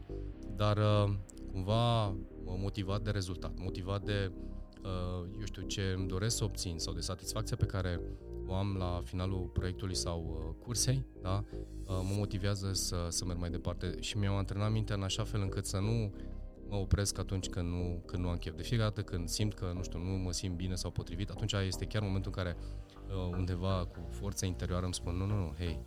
dar 0.55 0.77
uh, 0.77 1.13
cumva 1.51 2.15
motivat 2.43 3.01
de 3.01 3.12
rezultat, 3.12 3.51
motivat 3.57 4.03
de, 4.03 4.31
eu 5.39 5.45
știu, 5.45 5.62
ce 5.62 5.93
îmi 5.98 6.07
doresc 6.07 6.38
să 6.38 6.43
obțin 6.43 6.77
sau 6.77 6.93
de 6.93 7.00
satisfacția 7.00 7.55
pe 7.57 7.65
care 7.65 8.01
o 8.50 8.53
am 8.53 8.75
la 8.77 9.01
finalul 9.03 9.50
proiectului 9.53 9.96
sau 9.96 10.20
cursei, 10.60 11.06
da? 11.22 11.44
mă 11.86 12.15
motivează 12.18 12.74
să, 12.74 13.08
să 13.10 13.25
merg 13.25 13.39
mai 13.39 13.50
departe 13.50 13.98
și 14.00 14.18
mi-am 14.18 14.36
antrenat 14.36 14.72
mintea 14.72 14.96
în 14.96 15.03
așa 15.03 15.24
fel 15.24 15.41
încât 15.41 15.65
să 15.65 15.77
nu 15.77 16.13
mă 16.70 16.75
opresc 16.75 17.20
atunci 17.20 17.50
când 17.50 17.70
nu, 17.70 18.03
când 18.06 18.24
nu 18.24 18.29
am 18.29 18.38
chef. 18.38 18.56
De 18.56 18.63
fiecare 18.63 18.89
dată 18.89 19.01
când 19.01 19.29
simt 19.29 19.53
că, 19.53 19.72
nu 19.75 19.84
știu, 19.84 20.00
nu 20.00 20.18
mă 20.18 20.32
simt 20.32 20.56
bine 20.56 20.75
sau 20.75 20.91
potrivit, 20.91 21.29
atunci 21.29 21.53
este 21.53 21.86
chiar 21.86 22.01
momentul 22.01 22.32
în 22.36 22.44
care 22.44 22.58
uh, 23.08 23.38
undeva 23.38 23.88
cu 23.91 24.08
forța 24.10 24.46
interioară 24.46 24.86
îmi 24.86 24.94
spun, 24.94 25.15
nu, 25.15 25.25
nu, 25.25 25.36
nu, 25.36 25.53
hei, 25.58 25.79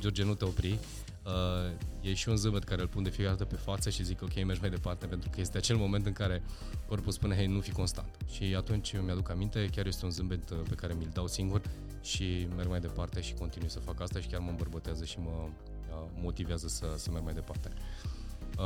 George, 0.00 0.24
nu 0.24 0.34
te 0.34 0.44
opri, 0.44 0.78
Uh, 1.26 1.72
e 2.00 2.14
și 2.14 2.28
un 2.28 2.36
zâmbet 2.36 2.64
care 2.64 2.80
îl 2.80 2.88
pun 2.88 3.02
de 3.02 3.10
fiecare 3.10 3.36
dată 3.36 3.54
pe 3.54 3.60
față 3.60 3.90
și 3.90 4.04
zic 4.04 4.22
ok, 4.22 4.44
mergi 4.44 4.60
mai 4.60 4.70
departe 4.70 5.06
pentru 5.06 5.30
că 5.30 5.40
este 5.40 5.56
acel 5.56 5.76
moment 5.76 6.06
în 6.06 6.12
care 6.12 6.42
corpul 6.86 7.12
spune 7.12 7.34
hei, 7.34 7.46
nu 7.46 7.60
fi 7.60 7.70
constant. 7.70 8.16
Și 8.30 8.54
atunci 8.56 8.94
mi-aduc 9.00 9.30
aminte, 9.30 9.68
chiar 9.74 9.86
este 9.86 10.04
un 10.04 10.10
zâmbet 10.10 10.50
uh, 10.50 10.58
pe 10.68 10.74
care 10.74 10.94
mi-l 10.94 11.10
dau 11.12 11.26
singur 11.26 11.62
și 12.02 12.48
merg 12.56 12.68
mai 12.68 12.80
departe 12.80 13.20
și 13.20 13.34
continui 13.34 13.70
să 13.70 13.78
fac 13.78 14.00
asta 14.00 14.20
și 14.20 14.28
chiar 14.28 14.40
mă 14.40 14.50
îmbărbătează 14.50 15.04
și 15.04 15.18
mă 15.18 15.30
uh, 15.30 16.10
motivează 16.14 16.68
să, 16.68 16.94
să 16.96 17.10
merg 17.10 17.24
mai 17.24 17.34
departe. 17.34 17.70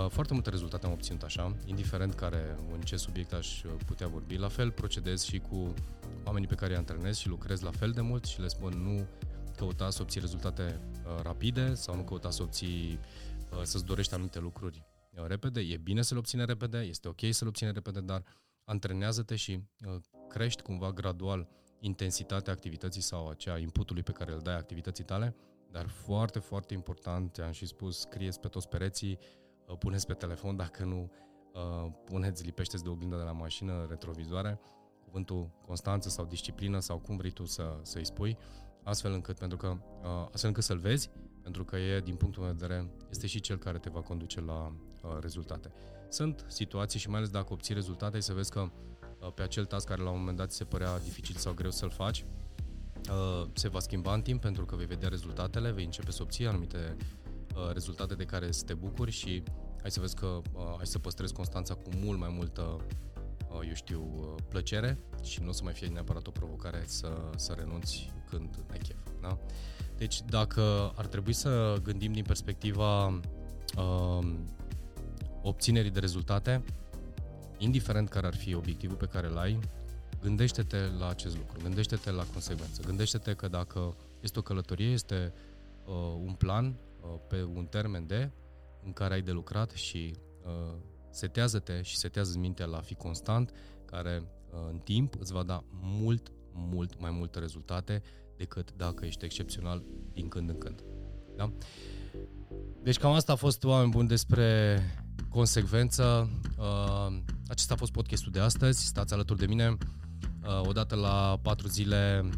Foarte 0.08 0.32
multe 0.32 0.50
rezultate 0.50 0.86
am 0.86 0.92
obținut 0.92 1.22
așa, 1.22 1.54
indiferent 1.64 2.14
care, 2.14 2.58
în 2.72 2.80
ce 2.80 2.96
subiect 2.96 3.32
aș 3.32 3.60
putea 3.86 4.06
vorbi. 4.06 4.36
La 4.36 4.48
fel 4.48 4.70
procedez 4.70 5.22
și 5.24 5.38
cu 5.38 5.74
oamenii 6.24 6.48
pe 6.48 6.54
care 6.54 6.72
îi 6.72 6.78
antrenez 6.78 7.16
și 7.16 7.28
lucrez 7.28 7.60
la 7.60 7.70
fel 7.70 7.90
de 7.90 8.00
mult 8.00 8.24
și 8.24 8.40
le 8.40 8.48
spun 8.48 8.72
nu 8.82 9.06
căuta 9.58 9.90
să 9.90 10.02
obții 10.02 10.20
rezultate 10.20 10.80
rapide 11.22 11.74
sau 11.74 11.96
nu 11.96 12.02
căuta 12.02 12.30
să 12.30 12.42
obții, 12.42 12.98
să-ți 13.62 13.84
dorești 13.84 14.14
anumite 14.14 14.38
lucruri 14.38 14.86
repede. 15.26 15.60
E 15.60 15.76
bine 15.76 16.02
să 16.02 16.12
le 16.12 16.18
obține 16.18 16.44
repede, 16.44 16.78
este 16.78 17.08
ok 17.08 17.20
să 17.30 17.38
le 17.40 17.48
obține 17.48 17.70
repede, 17.70 18.00
dar 18.00 18.22
antrenează-te 18.64 19.36
și 19.36 19.62
crești 20.28 20.62
cumva 20.62 20.92
gradual 20.92 21.48
intensitatea 21.80 22.52
activității 22.52 23.00
sau 23.00 23.28
acea 23.28 23.58
inputului 23.58 24.02
pe 24.02 24.12
care 24.12 24.32
îl 24.32 24.40
dai 24.40 24.56
activității 24.56 25.04
tale, 25.04 25.36
dar 25.70 25.88
foarte, 25.88 26.38
foarte 26.38 26.74
important, 26.74 27.38
am 27.38 27.50
și 27.50 27.66
spus, 27.66 27.98
scrieți 27.98 28.40
pe 28.40 28.48
toți 28.48 28.68
pereții, 28.68 29.18
uh, 29.66 29.76
puneți 29.78 30.06
pe 30.06 30.12
telefon, 30.12 30.56
dacă 30.56 30.84
nu, 30.84 31.10
uh, 31.54 31.92
puneți, 32.04 32.44
lipește 32.44 32.76
de 32.76 32.88
oglinda 32.88 33.16
de 33.16 33.22
la 33.22 33.32
mașină, 33.32 33.86
retrovizoare, 33.88 34.60
cuvântul 35.04 35.50
constanță 35.66 36.08
sau 36.08 36.24
disciplină 36.24 36.78
sau 36.78 36.98
cum 36.98 37.16
vrei 37.16 37.30
tu 37.30 37.44
să, 37.44 37.78
să-i 37.82 38.06
spui, 38.06 38.38
astfel 38.88 39.12
încât, 39.12 39.38
pentru 39.38 39.56
că, 39.56 39.66
uh, 39.66 40.24
astfel 40.32 40.48
încât 40.48 40.64
să-l 40.64 40.78
vezi, 40.78 41.10
pentru 41.42 41.64
că 41.64 41.76
e, 41.76 42.00
din 42.00 42.14
punctul 42.14 42.42
meu 42.42 42.52
de 42.52 42.58
vedere, 42.60 42.90
este 43.10 43.26
și 43.26 43.40
cel 43.40 43.56
care 43.56 43.78
te 43.78 43.90
va 43.90 44.00
conduce 44.00 44.40
la 44.40 44.72
rezultate. 45.20 45.72
Sunt 46.08 46.44
situații 46.48 46.98
și 46.98 47.08
mai 47.08 47.18
ales 47.18 47.30
dacă 47.30 47.52
obții 47.52 47.74
rezultate, 47.74 48.20
să 48.20 48.32
vezi 48.32 48.50
că 48.50 48.70
Uh, 49.20 49.32
pe 49.34 49.42
acel 49.42 49.64
task 49.64 49.86
care 49.86 50.02
la 50.02 50.10
un 50.10 50.18
moment 50.18 50.36
dat 50.36 50.52
se 50.52 50.64
părea 50.64 50.98
dificil 50.98 51.36
sau 51.36 51.52
greu 51.52 51.70
să-l 51.70 51.90
faci, 51.90 52.24
uh, 53.10 53.48
se 53.52 53.68
va 53.68 53.78
schimba 53.78 54.14
în 54.14 54.22
timp 54.22 54.40
pentru 54.40 54.64
că 54.64 54.76
vei 54.76 54.86
vedea 54.86 55.08
rezultatele, 55.08 55.70
vei 55.70 55.84
începe 55.84 56.10
să 56.10 56.22
obții 56.22 56.46
anumite 56.46 56.96
uh, 57.54 57.72
rezultate 57.72 58.14
de 58.14 58.24
care 58.24 58.50
să 58.50 58.64
te 58.64 58.74
bucuri 58.74 59.10
și 59.10 59.42
hai 59.80 59.90
să 59.90 60.00
vezi 60.00 60.14
că 60.14 60.40
ai 60.78 60.86
să 60.86 60.98
păstrezi 60.98 61.32
constanța 61.32 61.74
cu 61.74 61.90
mult 61.96 62.18
mai 62.18 62.28
multă, 62.32 62.76
eu 63.50 63.74
știu, 63.74 64.00
plăcere 64.48 64.98
și 65.22 65.42
nu 65.42 65.48
o 65.48 65.52
să 65.52 65.64
mai 65.64 65.72
fie 65.72 65.86
neapărat 65.86 66.26
o 66.26 66.30
provocare 66.30 66.82
să, 66.86 67.08
să 67.36 67.52
renunți 67.52 68.12
când 68.30 68.64
ai 68.70 68.78
chef. 68.78 68.96
Da? 69.20 69.38
Deci 69.96 70.22
dacă 70.22 70.92
ar 70.96 71.06
trebui 71.06 71.32
să 71.32 71.76
gândim 71.82 72.12
din 72.12 72.24
perspectiva 72.24 73.06
uh, 73.76 74.34
obținerii 75.42 75.90
de 75.90 76.00
rezultate, 76.00 76.62
indiferent 77.58 78.08
care 78.08 78.26
ar 78.26 78.34
fi 78.34 78.54
obiectivul 78.54 78.96
pe 78.96 79.06
care 79.06 79.26
îl 79.26 79.38
ai, 79.38 79.58
gândește-te 80.20 80.76
la 80.98 81.08
acest 81.08 81.36
lucru, 81.36 81.58
gândește-te 81.62 82.10
la 82.10 82.24
consecvență, 82.24 82.82
gândește-te 82.82 83.34
că 83.34 83.48
dacă 83.48 83.96
este 84.20 84.38
o 84.38 84.42
călătorie, 84.42 84.90
este 84.90 85.32
uh, 85.84 85.94
un 86.24 86.32
plan 86.32 86.66
uh, 87.00 87.08
pe 87.28 87.42
un 87.42 87.66
termen 87.66 88.06
de 88.06 88.30
în 88.84 88.92
care 88.92 89.14
ai 89.14 89.22
de 89.22 89.30
lucrat 89.30 89.70
și 89.70 90.14
uh, 90.44 90.74
setează-te 91.10 91.82
și 91.82 91.96
setează 91.96 92.38
mintea 92.38 92.66
la 92.66 92.76
a 92.76 92.80
fi 92.80 92.94
constant, 92.94 93.52
care 93.84 94.22
uh, 94.50 94.58
în 94.70 94.78
timp 94.78 95.14
îți 95.20 95.32
va 95.32 95.42
da 95.42 95.64
mult, 95.70 96.32
mult 96.52 97.00
mai 97.00 97.10
multe 97.10 97.38
rezultate 97.38 98.02
decât 98.36 98.72
dacă 98.76 99.04
ești 99.04 99.24
excepțional 99.24 99.84
din 100.12 100.28
când 100.28 100.48
în 100.48 100.58
când. 100.58 100.84
Da? 101.36 101.52
Deci 102.82 102.98
cam 102.98 103.12
asta 103.12 103.32
a 103.32 103.36
fost, 103.36 103.64
oameni 103.64 103.90
buni, 103.90 104.08
despre 104.08 104.80
consecvență. 105.28 106.30
Uh, 106.58 107.18
acesta 107.48 107.74
a 107.74 107.76
fost 107.76 107.92
podcastul 107.92 108.32
de 108.32 108.40
astăzi. 108.40 108.86
Stați 108.86 109.14
alături 109.14 109.38
de 109.38 109.46
mine. 109.46 109.76
Uh, 110.42 110.60
odată 110.68 110.94
la 110.94 111.38
patru 111.42 111.68
zile 111.68 112.30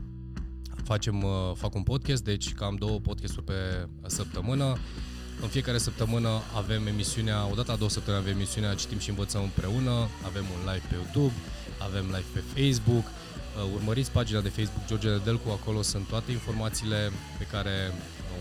facem, 0.84 1.22
uh, 1.22 1.52
fac 1.54 1.74
un 1.74 1.82
podcast, 1.82 2.24
deci 2.24 2.52
cam 2.52 2.76
două 2.76 3.00
podcasturi 3.00 3.44
pe 3.44 3.88
săptămână. 4.06 4.76
În 5.42 5.49
fiecare 5.49 5.78
săptămână 5.78 6.28
avem 6.56 6.87
emisiunea, 6.87 7.47
odată 7.50 7.70
la 7.70 7.76
două 7.76 7.90
săptămâni 7.90 8.23
avem 8.23 8.37
emisiunea 8.37 8.75
Citim 8.75 8.99
și 8.99 9.09
învățăm 9.09 9.42
împreună, 9.42 10.09
avem 10.25 10.44
un 10.54 10.73
live 10.73 10.87
pe 10.88 10.94
YouTube, 10.94 11.35
avem 11.78 12.04
live 12.04 12.25
pe 12.32 12.43
Facebook, 12.54 13.04
urmăriți 13.75 14.10
pagina 14.10 14.41
de 14.41 14.49
Facebook 14.49 14.86
George 14.86 15.08
Nedelcu, 15.08 15.49
acolo 15.50 15.82
sunt 15.82 16.06
toate 16.06 16.30
informațiile 16.30 17.10
pe 17.38 17.45
care, 17.45 17.93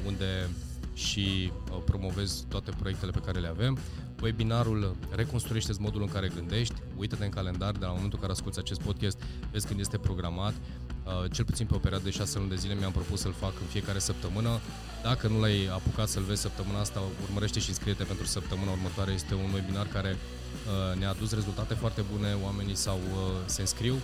unde 0.06 0.50
și 0.94 1.52
promovez 1.86 2.44
toate 2.48 2.72
proiectele 2.80 3.12
pe 3.12 3.22
care 3.26 3.40
le 3.40 3.48
avem. 3.48 3.78
Webinarul 4.22 4.96
reconstruiește 5.16 5.74
modul 5.80 6.02
în 6.02 6.08
care 6.08 6.32
gândești, 6.36 6.76
uită-te 6.98 7.24
în 7.24 7.30
calendar, 7.30 7.72
de 7.72 7.86
la 7.86 7.92
momentul 7.92 8.14
în 8.14 8.20
care 8.20 8.32
asculti 8.32 8.60
acest 8.60 8.82
podcast, 8.82 9.22
vezi 9.52 9.68
când 9.68 9.80
este 9.80 9.98
programat, 9.98 10.54
uh, 10.54 10.89
cel 11.32 11.46
puțin 11.46 11.66
pe 11.66 11.76
o 11.76 11.78
perioadă 11.78 12.04
de 12.04 12.10
6 12.12 12.38
luni 12.38 12.50
de 12.50 12.56
zile 12.56 12.74
mi-am 12.74 12.92
propus 12.92 13.20
să-l 13.20 13.34
fac 13.34 13.54
în 13.62 13.68
fiecare 13.68 14.00
săptămână. 14.00 14.60
Dacă 15.04 15.28
nu 15.28 15.40
l-ai 15.40 15.68
apucat 15.74 16.08
să-l 16.08 16.24
vezi 16.24 16.42
săptămâna 16.42 16.80
asta, 16.80 17.02
urmărește 17.24 17.60
și 17.60 17.70
înscrie-te 17.70 18.04
pentru 18.04 18.26
săptămâna 18.26 18.72
următoare. 18.72 19.12
Este 19.12 19.34
un 19.34 19.54
webinar 19.54 19.88
care 19.88 20.12
uh, 20.18 21.00
ne-a 21.00 21.10
adus 21.10 21.34
rezultate 21.34 21.74
foarte 21.74 22.04
bune, 22.12 22.38
oamenii 22.44 22.76
sau 22.76 22.98
uh, 22.98 23.20
se 23.46 23.62
înscriu, 23.62 23.96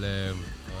le, 0.00 0.34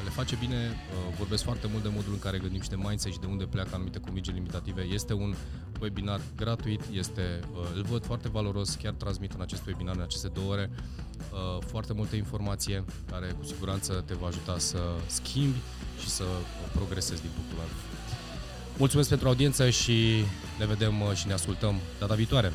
le 0.04 0.10
face 0.10 0.36
bine, 0.40 0.76
vorbesc 1.18 1.42
foarte 1.42 1.66
mult 1.70 1.82
de 1.82 1.90
modul 1.94 2.12
în 2.12 2.18
care 2.18 2.38
gândim 2.38 2.60
și 2.60 2.68
de 2.68 2.76
mindset 2.76 3.12
și 3.12 3.18
de 3.18 3.26
unde 3.26 3.44
pleacă 3.44 3.70
anumite 3.72 3.98
convingeri 3.98 4.36
limitative. 4.36 4.82
Este 4.82 5.12
un 5.12 5.34
webinar 5.80 6.20
gratuit, 6.36 6.82
este, 6.92 7.40
îl 7.74 7.82
văd 7.82 8.04
foarte 8.04 8.28
valoros, 8.28 8.74
chiar 8.74 8.92
transmit 8.92 9.32
în 9.32 9.40
acest 9.40 9.66
webinar, 9.66 9.94
în 9.94 10.02
aceste 10.02 10.28
două 10.28 10.52
ore, 10.52 10.70
foarte 11.66 11.92
multe 11.92 12.16
informație 12.16 12.84
care 13.10 13.26
cu 13.38 13.44
siguranță 13.44 14.04
te 14.06 14.14
va 14.14 14.26
ajuta 14.26 14.58
să 14.58 14.78
schimbi 15.06 15.58
și 16.00 16.08
să 16.08 16.24
progresezi 16.74 17.20
din 17.20 17.30
punctul 17.34 17.58
ăla. 17.58 17.68
Mulțumesc 18.76 19.08
pentru 19.08 19.28
audiență 19.28 19.70
și 19.70 20.24
ne 20.58 20.66
vedem 20.66 20.94
și 21.14 21.26
ne 21.26 21.32
ascultăm 21.32 21.74
data 21.98 22.14
viitoare. 22.14 22.52